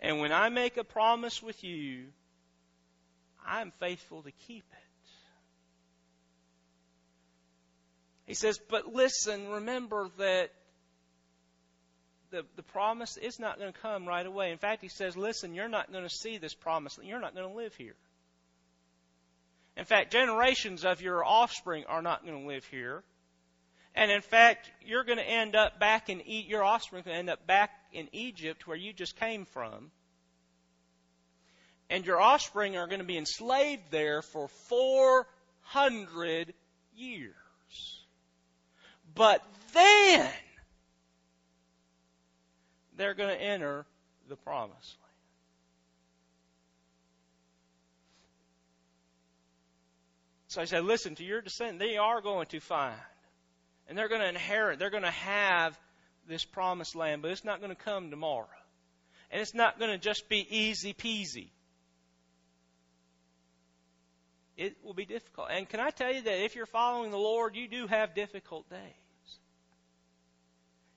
And 0.00 0.20
when 0.20 0.32
I 0.32 0.48
make 0.48 0.76
a 0.76 0.84
promise 0.84 1.42
with 1.42 1.62
you, 1.62 2.06
I'm 3.46 3.72
faithful 3.78 4.22
to 4.22 4.32
keep 4.48 4.64
it. 4.72 4.80
He 8.26 8.34
says, 8.34 8.60
but 8.68 8.94
listen, 8.94 9.48
remember 9.48 10.08
that 10.18 10.50
the, 12.30 12.44
the 12.56 12.62
promise 12.62 13.16
is 13.16 13.38
not 13.38 13.58
going 13.58 13.72
to 13.72 13.78
come 13.78 14.06
right 14.06 14.24
away. 14.24 14.52
In 14.52 14.58
fact, 14.58 14.82
he 14.82 14.88
says, 14.88 15.16
listen, 15.16 15.54
you're 15.54 15.68
not 15.68 15.90
going 15.92 16.04
to 16.04 16.10
see 16.10 16.38
this 16.38 16.54
promise. 16.54 16.98
You're 17.02 17.20
not 17.20 17.34
going 17.34 17.48
to 17.48 17.54
live 17.54 17.74
here. 17.74 17.96
In 19.76 19.84
fact, 19.84 20.12
generations 20.12 20.84
of 20.84 21.00
your 21.00 21.24
offspring 21.24 21.84
are 21.88 22.02
not 22.02 22.24
going 22.24 22.40
to 22.40 22.46
live 22.46 22.64
here. 22.66 23.02
And 23.94 24.10
in 24.10 24.20
fact, 24.20 24.70
you're 24.84 25.04
going 25.04 25.18
to 25.18 25.28
end 25.28 25.56
up 25.56 25.80
back 25.80 26.08
in, 26.08 26.22
your 26.26 26.62
offspring 26.62 27.02
going 27.02 27.14
to 27.14 27.18
end 27.18 27.30
up 27.30 27.46
back 27.46 27.70
in 27.92 28.08
Egypt 28.12 28.66
where 28.66 28.76
you 28.76 28.92
just 28.92 29.16
came 29.16 29.44
from. 29.46 29.90
And 31.88 32.06
your 32.06 32.20
offspring 32.20 32.76
are 32.76 32.86
going 32.86 33.00
to 33.00 33.06
be 33.06 33.18
enslaved 33.18 33.90
there 33.90 34.22
for 34.22 34.46
400 34.68 36.54
years. 36.94 37.34
But 39.14 39.44
then, 39.72 40.30
they're 43.00 43.14
going 43.14 43.36
to 43.36 43.42
enter 43.42 43.86
the 44.28 44.36
promised 44.36 44.96
land. 45.00 45.10
So 50.48 50.60
I 50.60 50.64
said, 50.64 50.84
listen, 50.84 51.14
to 51.14 51.24
your 51.24 51.40
descendant, 51.40 51.78
they 51.78 51.96
are 51.96 52.20
going 52.20 52.46
to 52.48 52.60
find. 52.60 52.94
And 53.88 53.96
they're 53.96 54.08
going 54.08 54.20
to 54.20 54.28
inherit, 54.28 54.78
they're 54.78 54.90
going 54.90 55.02
to 55.04 55.10
have 55.10 55.78
this 56.28 56.44
promised 56.44 56.94
land, 56.94 57.22
but 57.22 57.30
it's 57.30 57.44
not 57.44 57.60
going 57.60 57.74
to 57.74 57.82
come 57.82 58.10
tomorrow. 58.10 58.46
And 59.30 59.40
it's 59.40 59.54
not 59.54 59.78
going 59.78 59.90
to 59.90 59.98
just 59.98 60.28
be 60.28 60.46
easy 60.48 60.92
peasy. 60.92 61.50
It 64.56 64.76
will 64.84 64.94
be 64.94 65.06
difficult. 65.06 65.48
And 65.50 65.68
can 65.68 65.80
I 65.80 65.90
tell 65.90 66.12
you 66.12 66.22
that 66.22 66.44
if 66.44 66.54
you're 66.54 66.66
following 66.66 67.10
the 67.10 67.16
Lord, 67.16 67.56
you 67.56 67.66
do 67.66 67.86
have 67.86 68.14
difficult 68.14 68.68
days. 68.68 68.78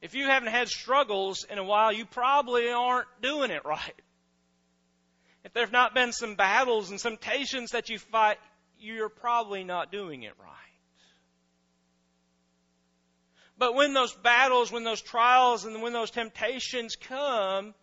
If 0.04 0.16
you 0.16 0.26
haven't 0.26 0.52
had 0.52 0.68
struggles 0.68 1.46
in 1.50 1.58
a 1.58 1.63
while, 1.63 1.94
you 1.94 2.06
probably 2.06 2.70
aren't 2.70 3.08
doing 3.22 3.52
it 3.52 3.63
right. 3.63 4.02
If 5.46 5.54
there 5.54 5.63
have 5.63 5.72
not 5.72 5.94
been 5.94 6.12
some 6.12 6.36
battles 6.36 6.92
and 6.92 7.00
some 7.00 7.13
temptations 7.13 7.72
that 7.72 7.88
you 7.88 8.00
fight, 8.00 8.38
you're 8.82 9.08
probably 9.08 9.63
not 9.63 9.94
doing 9.94 10.24
it 10.24 10.34
right. 10.38 10.50
But 13.58 13.76
when 13.76 13.94
those 13.94 14.13
battles, 14.13 14.74
when 14.74 14.84
those 14.84 15.02
trials, 15.02 15.63
and 15.63 15.82
when 15.82 15.94
those 15.94 16.12
temptations 16.12 16.98
come, 16.98 17.74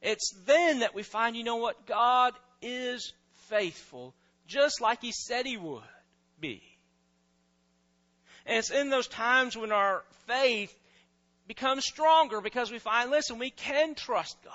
it's 0.00 0.32
then 0.46 0.80
that 0.80 0.94
we 0.94 1.02
find, 1.02 1.34
you 1.34 1.42
know 1.42 1.56
what? 1.56 1.84
God 1.84 2.34
is 2.62 3.12
faithful, 3.48 4.14
just 4.46 4.80
like 4.80 5.02
He 5.02 5.10
said 5.10 5.46
He 5.46 5.56
would 5.56 5.82
be. 6.38 6.62
And 8.46 8.56
it's 8.58 8.70
in 8.70 8.88
those 8.88 9.08
times 9.08 9.56
when 9.56 9.72
our 9.72 10.04
faith 10.28 10.72
become 11.48 11.80
stronger 11.80 12.40
because 12.40 12.70
we 12.70 12.78
find, 12.78 13.10
listen, 13.10 13.38
we 13.38 13.50
can 13.50 13.94
trust 13.94 14.36
God. 14.44 14.54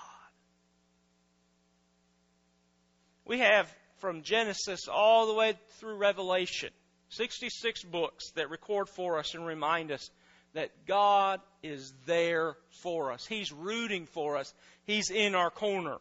We 3.25 3.39
have 3.39 3.73
from 3.97 4.21
Genesis 4.21 4.87
all 4.87 5.27
the 5.27 5.33
way 5.33 5.53
through 5.79 5.95
Revelation 5.95 6.69
66 7.09 7.83
books 7.83 8.31
that 8.31 8.49
record 8.49 8.89
for 8.89 9.19
us 9.19 9.33
and 9.33 9.45
remind 9.45 9.91
us 9.91 10.09
that 10.53 10.71
God 10.87 11.41
is 11.61 11.93
there 12.05 12.55
for 12.81 13.11
us. 13.11 13.25
He's 13.25 13.51
rooting 13.51 14.05
for 14.05 14.37
us. 14.37 14.53
He's 14.85 15.09
in 15.09 15.35
our 15.35 15.49
corner. 15.49 15.97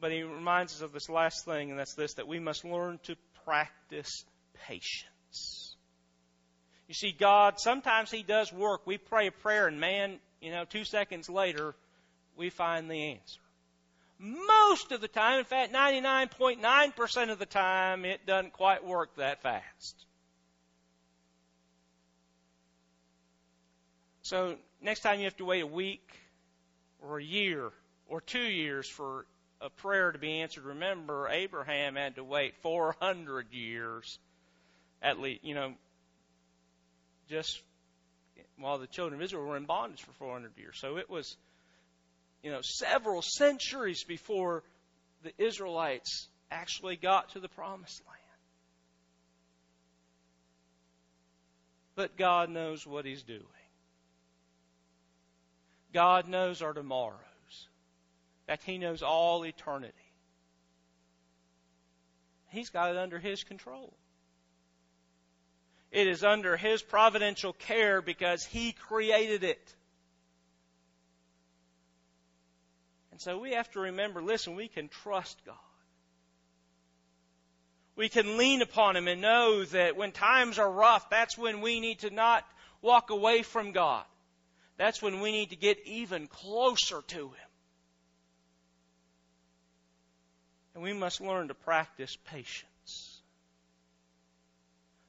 But 0.00 0.12
he 0.12 0.22
reminds 0.22 0.74
us 0.74 0.82
of 0.82 0.92
this 0.92 1.08
last 1.08 1.44
thing, 1.44 1.70
and 1.70 1.78
that's 1.78 1.94
this 1.94 2.14
that 2.14 2.28
we 2.28 2.38
must 2.38 2.64
learn 2.64 3.00
to 3.04 3.16
practice 3.44 4.24
patience. 4.66 5.67
You 6.88 6.94
see, 6.94 7.12
God, 7.12 7.60
sometimes 7.60 8.10
He 8.10 8.22
does 8.22 8.52
work. 8.52 8.86
We 8.86 8.96
pray 8.96 9.28
a 9.28 9.30
prayer, 9.32 9.68
and 9.68 9.78
man, 9.78 10.18
you 10.40 10.50
know, 10.50 10.64
two 10.64 10.84
seconds 10.84 11.28
later, 11.28 11.74
we 12.36 12.48
find 12.48 12.90
the 12.90 13.12
answer. 13.12 13.40
Most 14.18 14.90
of 14.90 15.00
the 15.00 15.06
time, 15.06 15.38
in 15.38 15.44
fact, 15.44 15.72
99.9% 15.72 17.30
of 17.30 17.38
the 17.38 17.46
time, 17.46 18.04
it 18.04 18.26
doesn't 18.26 18.54
quite 18.54 18.84
work 18.84 19.14
that 19.16 19.42
fast. 19.42 20.06
So, 24.22 24.56
next 24.82 25.00
time 25.00 25.18
you 25.18 25.26
have 25.26 25.36
to 25.36 25.44
wait 25.44 25.60
a 25.60 25.66
week 25.66 26.10
or 27.00 27.18
a 27.18 27.22
year 27.22 27.70
or 28.08 28.20
two 28.20 28.40
years 28.40 28.88
for 28.88 29.26
a 29.60 29.70
prayer 29.70 30.10
to 30.10 30.18
be 30.18 30.40
answered, 30.40 30.64
remember 30.64 31.28
Abraham 31.28 31.96
had 31.96 32.16
to 32.16 32.24
wait 32.24 32.54
400 32.62 33.52
years 33.52 34.18
at 35.00 35.20
least, 35.20 35.44
you 35.44 35.54
know, 35.54 35.74
just 37.28 37.62
while 38.58 38.78
the 38.78 38.86
children 38.86 39.20
of 39.20 39.24
Israel 39.24 39.44
were 39.44 39.56
in 39.56 39.64
bondage 39.64 40.02
for 40.02 40.12
400 40.12 40.52
years. 40.56 40.78
So 40.78 40.96
it 40.96 41.08
was, 41.08 41.36
you 42.42 42.50
know, 42.50 42.60
several 42.62 43.22
centuries 43.22 44.04
before 44.04 44.62
the 45.22 45.32
Israelites 45.38 46.28
actually 46.50 46.96
got 46.96 47.30
to 47.30 47.40
the 47.40 47.48
promised 47.48 48.02
land. 48.06 48.18
But 51.94 52.16
God 52.16 52.50
knows 52.50 52.86
what 52.86 53.04
He's 53.04 53.22
doing. 53.22 53.44
God 55.92 56.28
knows 56.28 56.62
our 56.62 56.72
tomorrows. 56.72 57.16
In 58.46 58.52
fact, 58.52 58.64
He 58.64 58.78
knows 58.78 59.02
all 59.02 59.44
eternity. 59.44 59.92
He's 62.50 62.70
got 62.70 62.90
it 62.90 62.96
under 62.96 63.18
His 63.18 63.44
control. 63.44 63.92
It 65.90 66.06
is 66.06 66.22
under 66.22 66.56
His 66.56 66.82
providential 66.82 67.52
care 67.52 68.02
because 68.02 68.44
He 68.44 68.72
created 68.72 69.44
it. 69.44 69.74
And 73.10 73.20
so 73.20 73.38
we 73.38 73.52
have 73.52 73.70
to 73.72 73.80
remember 73.80 74.22
listen, 74.22 74.54
we 74.54 74.68
can 74.68 74.88
trust 74.88 75.38
God. 75.44 75.56
We 77.96 78.08
can 78.08 78.36
lean 78.38 78.62
upon 78.62 78.96
Him 78.96 79.08
and 79.08 79.20
know 79.20 79.64
that 79.64 79.96
when 79.96 80.12
times 80.12 80.58
are 80.58 80.70
rough, 80.70 81.10
that's 81.10 81.36
when 81.36 81.60
we 81.60 81.80
need 81.80 82.00
to 82.00 82.10
not 82.10 82.44
walk 82.80 83.10
away 83.10 83.42
from 83.42 83.72
God. 83.72 84.04
That's 84.76 85.02
when 85.02 85.20
we 85.20 85.32
need 85.32 85.50
to 85.50 85.56
get 85.56 85.84
even 85.84 86.28
closer 86.28 87.02
to 87.08 87.28
Him. 87.28 87.48
And 90.74 90.84
we 90.84 90.92
must 90.92 91.20
learn 91.20 91.48
to 91.48 91.54
practice 91.54 92.16
patience. 92.26 92.70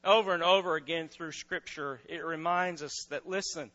Over 0.03 0.33
and 0.33 0.43
over 0.43 0.75
again 0.75 1.09
through 1.09 1.33
Scripture, 1.33 1.99
it 2.07 2.23
reminds 2.23 2.81
us 2.81 3.05
that, 3.09 3.27
listen, 3.27 3.69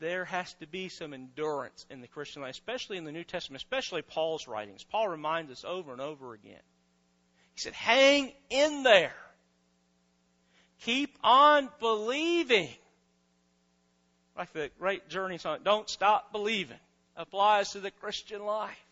there 0.00 0.24
has 0.24 0.52
to 0.54 0.66
be 0.66 0.88
some 0.88 1.14
endurance 1.14 1.86
in 1.90 2.00
the 2.00 2.08
Christian 2.08 2.42
life, 2.42 2.50
especially 2.50 2.96
in 2.96 3.04
the 3.04 3.12
New 3.12 3.24
Testament, 3.24 3.62
especially 3.62 4.02
Paul's 4.02 4.48
writings. 4.48 4.84
Paul 4.84 5.08
reminds 5.08 5.52
us 5.52 5.64
over 5.64 5.92
and 5.92 6.00
over 6.00 6.34
again. 6.34 6.60
He 7.54 7.60
said, 7.60 7.72
hang 7.72 8.32
in 8.50 8.82
there. 8.82 9.14
Keep 10.80 11.16
on 11.22 11.68
believing. 11.78 12.68
Like 14.36 14.52
the 14.52 14.70
great 14.80 15.08
Journey 15.08 15.38
song, 15.38 15.58
don't 15.62 15.88
stop 15.88 16.32
believing, 16.32 16.80
applies 17.16 17.70
to 17.72 17.80
the 17.80 17.92
Christian 17.92 18.44
life. 18.44 18.83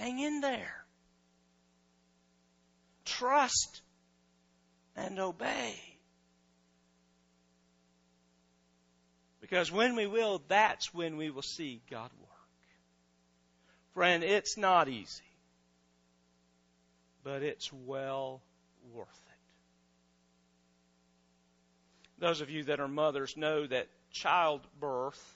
Hang 0.00 0.18
in 0.18 0.40
there. 0.40 0.84
Trust 3.04 3.82
and 4.96 5.18
obey. 5.18 5.74
Because 9.40 9.70
when 9.70 9.94
we 9.94 10.06
will, 10.06 10.42
that's 10.48 10.92
when 10.94 11.16
we 11.16 11.30
will 11.30 11.42
see 11.42 11.80
God 11.90 12.10
work. 12.20 12.30
Friend, 13.92 14.24
it's 14.24 14.56
not 14.56 14.88
easy, 14.88 15.22
but 17.22 17.42
it's 17.42 17.72
well 17.72 18.40
worth 18.92 19.06
it. 19.06 19.34
Those 22.18 22.40
of 22.40 22.50
you 22.50 22.64
that 22.64 22.80
are 22.80 22.88
mothers 22.88 23.36
know 23.36 23.66
that 23.66 23.88
childbirth 24.10 25.33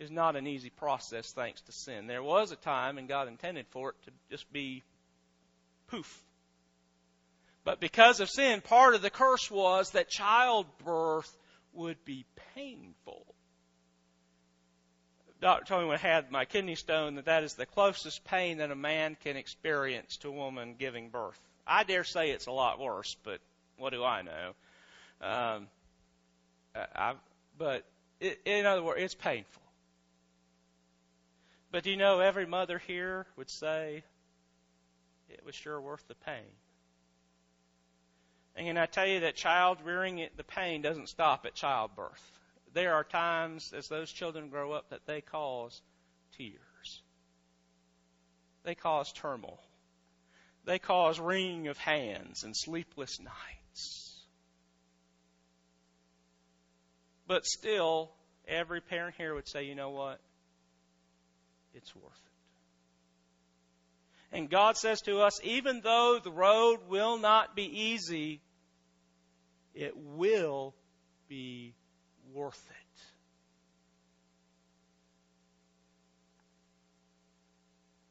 is 0.00 0.10
not 0.10 0.34
an 0.34 0.46
easy 0.46 0.70
process 0.70 1.30
thanks 1.32 1.60
to 1.60 1.72
sin. 1.72 2.06
There 2.06 2.22
was 2.22 2.50
a 2.50 2.56
time, 2.56 2.96
and 2.96 3.06
God 3.06 3.28
intended 3.28 3.66
for 3.68 3.90
it 3.90 3.96
to 4.06 4.10
just 4.30 4.50
be 4.52 4.82
poof. 5.88 6.24
But 7.64 7.80
because 7.80 8.20
of 8.20 8.30
sin, 8.30 8.62
part 8.62 8.94
of 8.94 9.02
the 9.02 9.10
curse 9.10 9.50
was 9.50 9.90
that 9.90 10.08
childbirth 10.08 11.30
would 11.74 12.02
be 12.06 12.24
painful. 12.54 13.26
Doctor 15.42 15.64
told 15.66 15.82
me 15.82 15.88
when 15.88 15.98
I 15.98 16.00
had 16.00 16.30
my 16.30 16.46
kidney 16.46 16.74
stone 16.74 17.14
that 17.16 17.26
that 17.26 17.44
is 17.44 17.54
the 17.54 17.66
closest 17.66 18.24
pain 18.24 18.58
that 18.58 18.70
a 18.70 18.76
man 18.76 19.16
can 19.22 19.36
experience 19.36 20.16
to 20.18 20.28
a 20.28 20.32
woman 20.32 20.74
giving 20.78 21.10
birth. 21.10 21.38
I 21.66 21.84
dare 21.84 22.04
say 22.04 22.30
it's 22.30 22.46
a 22.46 22.52
lot 22.52 22.78
worse, 22.78 23.16
but 23.22 23.40
what 23.76 23.90
do 23.90 24.02
I 24.02 24.22
know? 24.22 24.54
Um, 25.22 25.66
I, 26.74 27.14
but 27.58 27.84
it, 28.20 28.40
in 28.44 28.66
other 28.66 28.82
words, 28.82 29.00
it's 29.02 29.14
painful. 29.14 29.62
But 31.70 31.84
do 31.84 31.90
you 31.90 31.96
know 31.96 32.20
every 32.20 32.46
mother 32.46 32.78
here 32.78 33.26
would 33.36 33.50
say 33.50 34.02
it 35.28 35.44
was 35.44 35.54
sure 35.54 35.80
worth 35.80 36.06
the 36.08 36.14
pain? 36.14 36.50
And 38.56 38.78
I 38.78 38.86
tell 38.86 39.06
you 39.06 39.20
that 39.20 39.36
child 39.36 39.78
rearing, 39.84 40.26
the 40.36 40.44
pain 40.44 40.82
doesn't 40.82 41.08
stop 41.08 41.46
at 41.46 41.54
childbirth. 41.54 42.38
There 42.72 42.94
are 42.94 43.04
times 43.04 43.72
as 43.72 43.88
those 43.88 44.10
children 44.10 44.48
grow 44.48 44.72
up 44.72 44.90
that 44.90 45.06
they 45.06 45.20
cause 45.20 45.80
tears. 46.36 47.02
They 48.64 48.74
cause 48.74 49.12
turmoil. 49.12 49.60
They 50.64 50.78
cause 50.78 51.18
wringing 51.18 51.68
of 51.68 51.78
hands 51.78 52.44
and 52.44 52.56
sleepless 52.56 53.18
nights. 53.20 54.18
But 57.26 57.46
still, 57.46 58.10
every 58.46 58.80
parent 58.80 59.14
here 59.16 59.34
would 59.34 59.48
say, 59.48 59.64
you 59.64 59.74
know 59.74 59.90
what? 59.90 60.20
It's 61.74 61.94
worth 61.94 62.12
it. 64.32 64.36
And 64.36 64.48
God 64.48 64.76
says 64.76 65.00
to 65.02 65.20
us, 65.20 65.40
even 65.42 65.80
though 65.82 66.20
the 66.22 66.30
road 66.30 66.80
will 66.88 67.18
not 67.18 67.56
be 67.56 67.64
easy, 67.64 68.40
it 69.74 69.96
will 69.96 70.74
be 71.28 71.74
worth 72.32 72.64
it. 72.70 72.76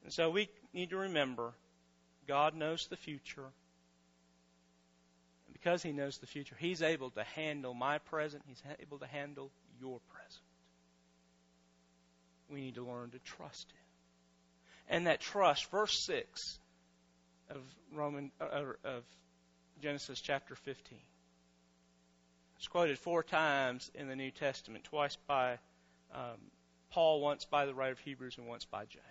And 0.04 0.14
so 0.14 0.30
we 0.30 0.50
need 0.74 0.90
to 0.90 0.98
remember 0.98 1.54
God 2.28 2.56
knows 2.56 2.88
the 2.88 2.98
future. 2.98 3.46
And 5.46 5.54
because 5.54 5.84
He 5.84 5.92
knows 5.92 6.18
the 6.18 6.28
future, 6.28 6.56
He's 6.60 6.82
able 6.82 7.12
to 7.12 7.24
handle 7.24 7.74
my 7.74 8.00
present, 8.00 8.44
He's 8.48 8.62
able 8.82 8.98
to 9.00 9.08
handle 9.08 9.52
your 9.80 10.00
present. 10.12 10.49
We 12.50 12.62
need 12.62 12.76
to 12.76 12.84
learn 12.84 13.12
to 13.12 13.20
trust 13.20 13.72
Him 13.72 14.96
and 14.96 15.08
that 15.08 15.20
trust. 15.20 15.70
Verse 15.72 16.04
six 16.06 16.60
of 17.50 17.62
Roman 17.94 18.32
uh, 18.42 18.74
of 18.84 19.04
Genesis 19.82 20.20
chapter 20.22 20.56
fifteen. 20.56 21.00
It's 22.58 22.68
quoted 22.68 23.00
four 23.00 23.24
times 23.24 23.90
in 23.96 24.08
the 24.10 24.16
New 24.16 24.32
Testament, 24.32 24.84
twice 24.84 25.16
by 25.28 25.60
um, 26.14 26.40
Paul, 26.92 27.22
once 27.22 27.46
by 27.46 27.66
the 27.66 27.74
writer 27.74 27.94
of 27.94 28.00
Hebrews, 28.00 28.38
and 28.38 28.48
once 28.48 28.66
by 28.66 28.84
James. 28.86 29.06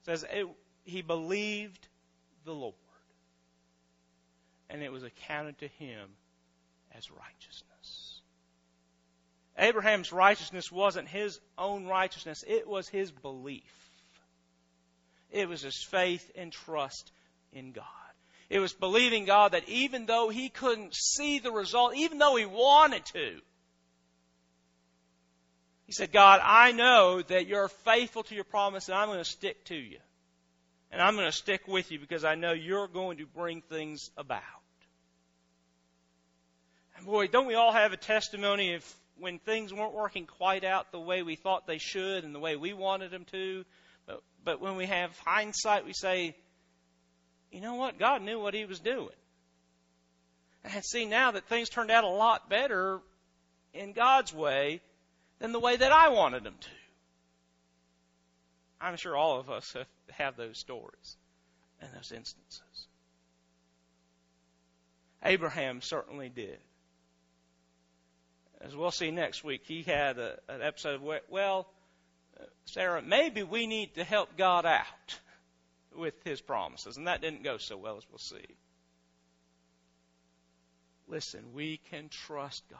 It 0.00 0.06
says 0.06 0.26
it, 0.30 0.46
he 0.84 1.00
believed 1.00 1.88
the 2.44 2.52
Lord, 2.52 2.74
and 4.68 4.82
it 4.82 4.92
was 4.92 5.02
accounted 5.02 5.58
to 5.58 5.68
him 5.68 6.08
as 6.94 7.10
righteousness. 7.10 7.79
Abraham's 9.60 10.10
righteousness 10.10 10.72
wasn't 10.72 11.06
his 11.06 11.38
own 11.58 11.86
righteousness, 11.86 12.42
it 12.46 12.66
was 12.66 12.88
his 12.88 13.12
belief. 13.12 13.62
It 15.30 15.48
was 15.48 15.62
his 15.62 15.80
faith 15.82 16.28
and 16.34 16.50
trust 16.50 17.12
in 17.52 17.72
God. 17.72 17.84
It 18.48 18.58
was 18.58 18.72
believing 18.72 19.26
God 19.26 19.52
that 19.52 19.68
even 19.68 20.06
though 20.06 20.28
he 20.28 20.48
couldn't 20.48 20.94
see 20.94 21.38
the 21.38 21.52
result, 21.52 21.94
even 21.94 22.18
though 22.18 22.34
he 22.34 22.46
wanted 22.46 23.04
to, 23.06 23.40
he 25.84 25.92
said, 25.92 26.10
God, 26.10 26.40
I 26.42 26.72
know 26.72 27.22
that 27.22 27.46
you're 27.46 27.68
faithful 27.68 28.22
to 28.24 28.34
your 28.34 28.44
promise 28.44 28.88
and 28.88 28.96
I'm 28.96 29.08
going 29.08 29.18
to 29.18 29.24
stick 29.24 29.64
to 29.66 29.76
you. 29.76 29.98
And 30.90 31.00
I'm 31.00 31.14
going 31.14 31.26
to 31.26 31.36
stick 31.36 31.68
with 31.68 31.92
you 31.92 32.00
because 32.00 32.24
I 32.24 32.34
know 32.34 32.52
you're 32.52 32.88
going 32.88 33.18
to 33.18 33.26
bring 33.26 33.60
things 33.60 34.10
about. 34.16 34.42
And 36.96 37.06
boy, 37.06 37.28
don't 37.28 37.46
we 37.46 37.54
all 37.54 37.72
have 37.72 37.92
a 37.92 37.96
testimony 37.96 38.74
of 38.74 38.84
when 39.20 39.38
things 39.38 39.72
weren't 39.72 39.94
working 39.94 40.26
quite 40.26 40.64
out 40.64 40.92
the 40.92 41.00
way 41.00 41.22
we 41.22 41.36
thought 41.36 41.66
they 41.66 41.78
should 41.78 42.24
and 42.24 42.34
the 42.34 42.40
way 42.40 42.56
we 42.56 42.72
wanted 42.72 43.10
them 43.10 43.24
to. 43.26 43.64
But, 44.06 44.22
but 44.44 44.60
when 44.60 44.76
we 44.76 44.86
have 44.86 45.16
hindsight, 45.24 45.84
we 45.84 45.92
say, 45.92 46.34
you 47.52 47.60
know 47.60 47.74
what? 47.74 47.98
God 47.98 48.22
knew 48.22 48.40
what 48.40 48.54
He 48.54 48.64
was 48.64 48.80
doing. 48.80 49.08
And 50.64 50.84
see 50.84 51.06
now 51.06 51.32
that 51.32 51.46
things 51.46 51.68
turned 51.68 51.90
out 51.90 52.04
a 52.04 52.08
lot 52.08 52.48
better 52.50 53.00
in 53.72 53.92
God's 53.92 54.32
way 54.32 54.80
than 55.38 55.52
the 55.52 55.60
way 55.60 55.76
that 55.76 55.92
I 55.92 56.08
wanted 56.10 56.44
them 56.44 56.56
to. 56.60 56.68
I'm 58.80 58.96
sure 58.96 59.16
all 59.16 59.38
of 59.38 59.50
us 59.50 59.72
have, 59.74 59.86
have 60.10 60.36
those 60.36 60.58
stories 60.58 61.16
and 61.80 61.90
those 61.94 62.12
instances. 62.12 62.86
Abraham 65.22 65.82
certainly 65.82 66.30
did 66.30 66.58
as 68.60 68.74
we'll 68.76 68.90
see 68.90 69.10
next 69.10 69.44
week, 69.44 69.62
he 69.64 69.82
had 69.82 70.18
a, 70.18 70.38
an 70.48 70.62
episode 70.62 71.00
where, 71.00 71.20
well, 71.28 71.68
Sarah, 72.64 73.02
maybe 73.02 73.42
we 73.42 73.66
need 73.66 73.94
to 73.94 74.04
help 74.04 74.36
God 74.36 74.66
out. 74.66 75.20
with 75.96 76.14
his 76.24 76.40
promises, 76.40 76.96
and 76.96 77.06
that 77.06 77.20
didn't 77.20 77.42
go 77.42 77.58
so 77.58 77.76
well 77.76 77.96
as 77.96 78.04
we'll 78.10 78.18
see. 78.18 78.56
Listen, 81.08 81.52
we 81.52 81.80
can 81.90 82.08
trust 82.08 82.62
God 82.70 82.78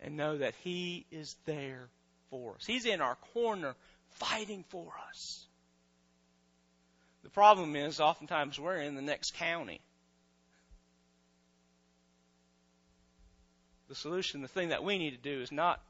and 0.00 0.16
know 0.16 0.38
that 0.38 0.54
He 0.62 1.06
is 1.10 1.34
there 1.46 1.88
for 2.30 2.54
us. 2.56 2.66
He's 2.66 2.84
in 2.84 3.00
our 3.00 3.16
corner 3.32 3.74
fighting 4.10 4.64
for 4.68 4.92
us. 5.08 5.46
The 7.22 7.30
problem 7.30 7.74
is, 7.74 8.00
oftentimes 8.00 8.60
we're 8.60 8.76
in 8.76 8.94
the 8.94 9.02
next 9.02 9.34
county. 9.34 9.80
The 13.88 13.94
solution, 13.94 14.42
the 14.42 14.48
thing 14.48 14.70
that 14.70 14.84
we 14.84 14.98
need 14.98 15.10
to 15.10 15.16
do 15.16 15.40
is 15.42 15.52
not 15.52 15.80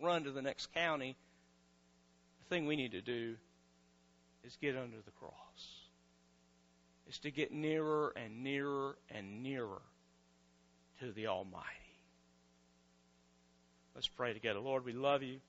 run 0.00 0.24
to 0.24 0.30
the 0.30 0.42
next 0.42 0.72
county. 0.74 1.16
The 2.40 2.54
thing 2.54 2.66
we 2.66 2.76
need 2.76 2.92
to 2.92 3.00
do 3.00 3.36
is 4.44 4.56
get 4.60 4.76
under 4.76 4.96
the 5.04 5.10
cross. 5.12 5.32
Is 7.08 7.18
to 7.20 7.30
get 7.30 7.52
nearer 7.52 8.12
and 8.16 8.44
nearer 8.44 8.96
and 9.10 9.42
nearer 9.42 9.80
to 11.00 11.10
the 11.12 11.28
Almighty. 11.28 11.64
Let's 13.94 14.08
pray 14.08 14.34
together. 14.34 14.60
Lord, 14.60 14.84
we 14.84 14.92
love 14.92 15.22
you. 15.22 15.40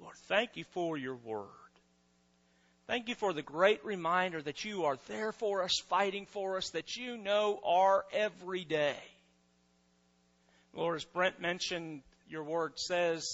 Lord, 0.00 0.16
thank 0.28 0.56
you 0.56 0.64
for 0.64 0.96
your 0.96 1.16
word. 1.16 1.46
Thank 2.86 3.08
you 3.08 3.14
for 3.14 3.34
the 3.34 3.42
great 3.42 3.84
reminder 3.84 4.40
that 4.40 4.64
you 4.64 4.86
are 4.86 4.98
there 5.08 5.32
for 5.32 5.62
us, 5.62 5.78
fighting 5.90 6.24
for 6.24 6.56
us, 6.56 6.70
that 6.70 6.96
you 6.96 7.18
know 7.18 7.60
our 7.62 8.06
every 8.14 8.64
day. 8.64 8.96
Lord, 10.78 10.94
as 10.94 11.04
Brent 11.04 11.40
mentioned, 11.40 12.02
your 12.28 12.44
word 12.44 12.78
says 12.78 13.26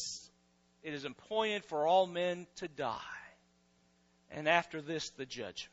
it 0.82 0.94
is 0.94 1.04
appointed 1.04 1.62
for 1.66 1.86
all 1.86 2.06
men 2.06 2.46
to 2.56 2.68
die, 2.68 2.98
and 4.30 4.48
after 4.48 4.80
this, 4.80 5.10
the 5.10 5.26
judgment. 5.26 5.68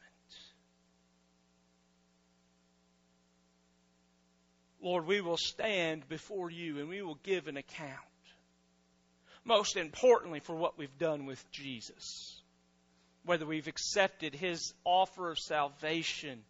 Lord, 4.82 5.06
we 5.06 5.22
will 5.22 5.38
stand 5.38 6.10
before 6.10 6.52
you 6.52 6.80
and 6.80 6.90
we 6.90 7.02
will 7.04 7.20
give 7.24 7.48
an 7.48 7.56
account. 7.56 8.00
Most 9.46 9.78
importantly, 9.78 10.42
for 10.42 10.56
what 10.56 10.78
we've 10.78 10.98
done 10.98 11.26
with 11.26 11.42
Jesus. 11.52 12.42
Whether 13.24 13.46
we've 13.46 13.68
accepted 13.68 14.36
his 14.36 14.74
offer 14.84 15.30
of 15.30 15.38
salvation 15.38 16.44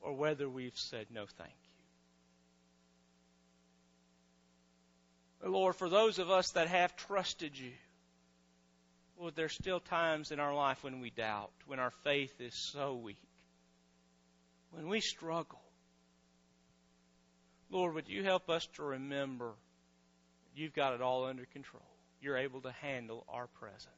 or 0.00 0.12
whether 0.12 0.48
we've 0.48 0.76
said 0.76 1.06
no 1.10 1.24
thank 1.38 1.50
you. 1.50 1.64
Lord, 5.44 5.76
for 5.76 5.88
those 5.88 6.18
of 6.18 6.30
us 6.30 6.50
that 6.52 6.68
have 6.68 6.96
trusted 6.96 7.58
you, 7.58 7.72
Lord, 9.18 9.34
there's 9.36 9.54
still 9.54 9.80
times 9.80 10.30
in 10.32 10.40
our 10.40 10.54
life 10.54 10.82
when 10.82 11.00
we 11.00 11.10
doubt, 11.10 11.52
when 11.66 11.78
our 11.78 11.92
faith 12.02 12.40
is 12.40 12.54
so 12.72 12.94
weak, 12.94 13.18
when 14.70 14.88
we 14.88 15.00
struggle. 15.00 15.60
Lord, 17.70 17.94
would 17.94 18.08
you 18.08 18.24
help 18.24 18.48
us 18.50 18.66
to 18.76 18.82
remember 18.82 19.52
you've 20.54 20.74
got 20.74 20.94
it 20.94 21.02
all 21.02 21.24
under 21.24 21.44
control? 21.46 21.82
You're 22.20 22.38
able 22.38 22.60
to 22.62 22.72
handle 22.72 23.24
our 23.28 23.46
present. 23.46 23.94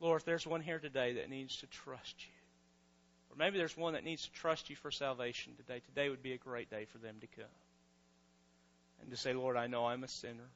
Lord, 0.00 0.20
if 0.20 0.24
there's 0.24 0.46
one 0.46 0.60
here 0.60 0.78
today 0.78 1.14
that 1.14 1.30
needs 1.30 1.56
to 1.58 1.66
trust 1.66 2.14
you, 2.18 2.43
or 3.34 3.38
maybe 3.38 3.58
there's 3.58 3.76
one 3.76 3.94
that 3.94 4.04
needs 4.04 4.24
to 4.24 4.32
trust 4.32 4.70
you 4.70 4.76
for 4.76 4.90
salvation 4.90 5.54
today, 5.56 5.80
today 5.86 6.08
would 6.08 6.22
be 6.22 6.32
a 6.32 6.38
great 6.38 6.70
day 6.70 6.84
for 6.86 6.98
them 6.98 7.16
to 7.20 7.26
come. 7.26 7.50
And 9.00 9.10
to 9.10 9.16
say, 9.16 9.32
Lord, 9.32 9.56
I 9.56 9.66
know 9.66 9.86
I'm 9.86 10.04
a 10.04 10.08
sinner. 10.08 10.48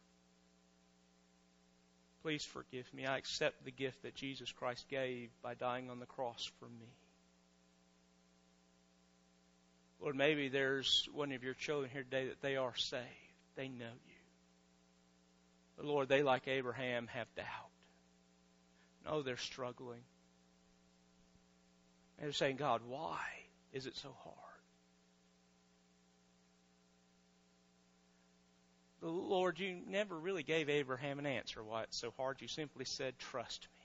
Please 2.23 2.45
forgive 2.45 2.93
me. 2.95 3.05
I 3.05 3.19
accept 3.19 3.65
the 3.65 3.71
gift 3.71 4.03
that 4.03 4.15
Jesus 4.15 4.53
Christ 4.53 4.87
gave 4.89 5.31
by 5.43 5.55
dying 5.55 5.91
on 5.91 5.99
the 5.99 6.07
cross 6.07 6.51
for 6.59 6.67
me. 6.67 6.89
Lord, 10.01 10.15
maybe 10.15 10.49
there's 10.49 11.09
one 11.13 11.33
of 11.33 11.43
your 11.43 11.55
children 11.55 11.91
here 11.93 12.05
today 12.05 12.27
that 12.27 12.41
they 12.41 12.57
are 12.57 12.77
saved. 12.77 13.03
They 13.57 13.69
know 13.69 13.87
you. 14.07 14.15
But 15.77 15.87
Lord, 15.87 16.09
they, 16.09 16.23
like 16.23 16.47
Abraham, 16.47 17.09
have 17.09 17.27
doubt. 17.35 17.47
No, 19.05 19.23
they're 19.23 19.37
struggling. 19.37 20.03
And 22.19 22.27
they're 22.27 22.33
saying, 22.33 22.57
God, 22.57 22.83
why 22.87 23.19
is 23.73 23.87
it 23.87 23.97
so 23.97 24.15
hard? 24.23 24.35
The 29.01 29.09
Lord, 29.09 29.61
you 29.61 29.79
never 29.87 30.19
really 30.19 30.43
gave 30.43 30.69
Abraham 30.69 31.21
an 31.21 31.27
answer 31.27 31.63
why 31.63 31.85
it's 31.85 31.97
so 31.97 32.13
hard. 32.17 32.41
You 32.41 32.49
simply 32.49 32.85
said, 32.85 33.17
trust 33.19 33.69
me. 33.73 33.85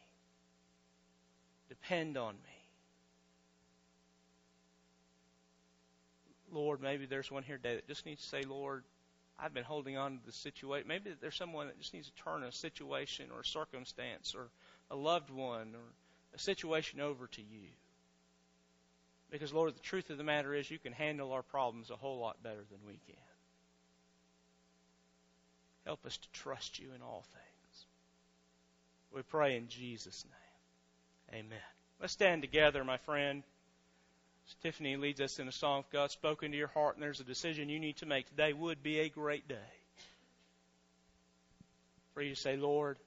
Depend 1.70 2.18
on 2.18 2.34
me. 2.34 2.40
Lord, 6.52 6.82
maybe 6.82 7.06
there's 7.06 7.32
one 7.32 7.44
here 7.44 7.58
today 7.58 7.76
that 7.76 7.88
just 7.88 8.06
needs 8.06 8.24
to 8.24 8.30
say, 8.30 8.44
Lord, 8.44 8.84
I've 9.40 9.54
been 9.54 9.64
holding 9.64 9.98
on 9.98 10.18
to 10.18 10.26
the 10.26 10.32
situation. 10.32 10.88
Maybe 10.88 11.12
there's 11.20 11.36
someone 11.36 11.68
that 11.68 11.80
just 11.80 11.94
needs 11.94 12.10
to 12.10 12.24
turn 12.24 12.44
a 12.44 12.52
situation 12.52 13.28
or 13.34 13.42
a 13.42 13.46
circumstance 13.46 14.36
or 14.36 14.50
a 14.90 14.96
loved 14.96 15.30
one 15.30 15.74
or 15.76 15.94
a 16.36 16.40
situation 16.40 17.02
over 17.02 17.28
to 17.28 17.42
you. 17.42 17.68
Because, 19.34 19.52
Lord, 19.52 19.74
the 19.76 19.80
truth 19.80 20.12
of 20.12 20.20
the 20.20 20.24
matter 20.24 20.54
is 20.54 20.70
you 20.70 20.78
can 20.78 20.94
handle 20.94 21.32
our 21.32 21.42
problems 21.42 21.90
a 21.90 21.96
whole 21.96 22.20
lot 22.20 22.44
better 22.44 22.64
than 22.70 22.80
we 22.86 23.00
can. 23.08 23.16
Help 25.88 26.06
us 26.06 26.16
to 26.16 26.30
trust 26.34 26.78
you 26.78 26.90
in 26.96 27.02
all 27.02 27.26
things. 27.34 27.86
We 29.12 29.24
pray 29.24 29.58
in 29.58 29.70
Jesus' 29.70 30.24
name. 31.32 31.40
Amen. 31.46 31.60
Let's 32.00 32.14
stand 32.14 32.44
together, 32.44 32.84
my 32.84 32.98
friend. 32.98 33.42
Tiffany 34.62 34.98
leads 34.98 35.20
us 35.20 35.40
in 35.40 35.48
a 35.48 35.52
song. 35.52 35.80
If 35.80 35.92
God's 35.92 36.14
spoken 36.14 36.52
to 36.52 36.58
your 36.58 36.68
heart 36.68 36.96
and 36.96 37.02
there's 37.02 37.20
a 37.20 37.24
decision 37.24 37.70
you 37.70 37.80
need 37.80 37.98
to 37.98 38.06
make, 38.06 38.30
today 38.30 38.54
would 38.54 38.84
be 38.84 39.00
a 39.00 39.10
great 39.10 39.48
day 39.48 39.56
for 42.14 42.22
you 42.22 42.36
to 42.36 42.40
say, 42.40 42.56
Lord, 42.56 42.98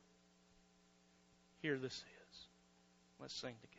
here 1.62 1.79
this 1.79 1.95
is. 1.95 2.39
Let's 3.21 3.35
sing 3.35 3.55
together. 3.62 3.76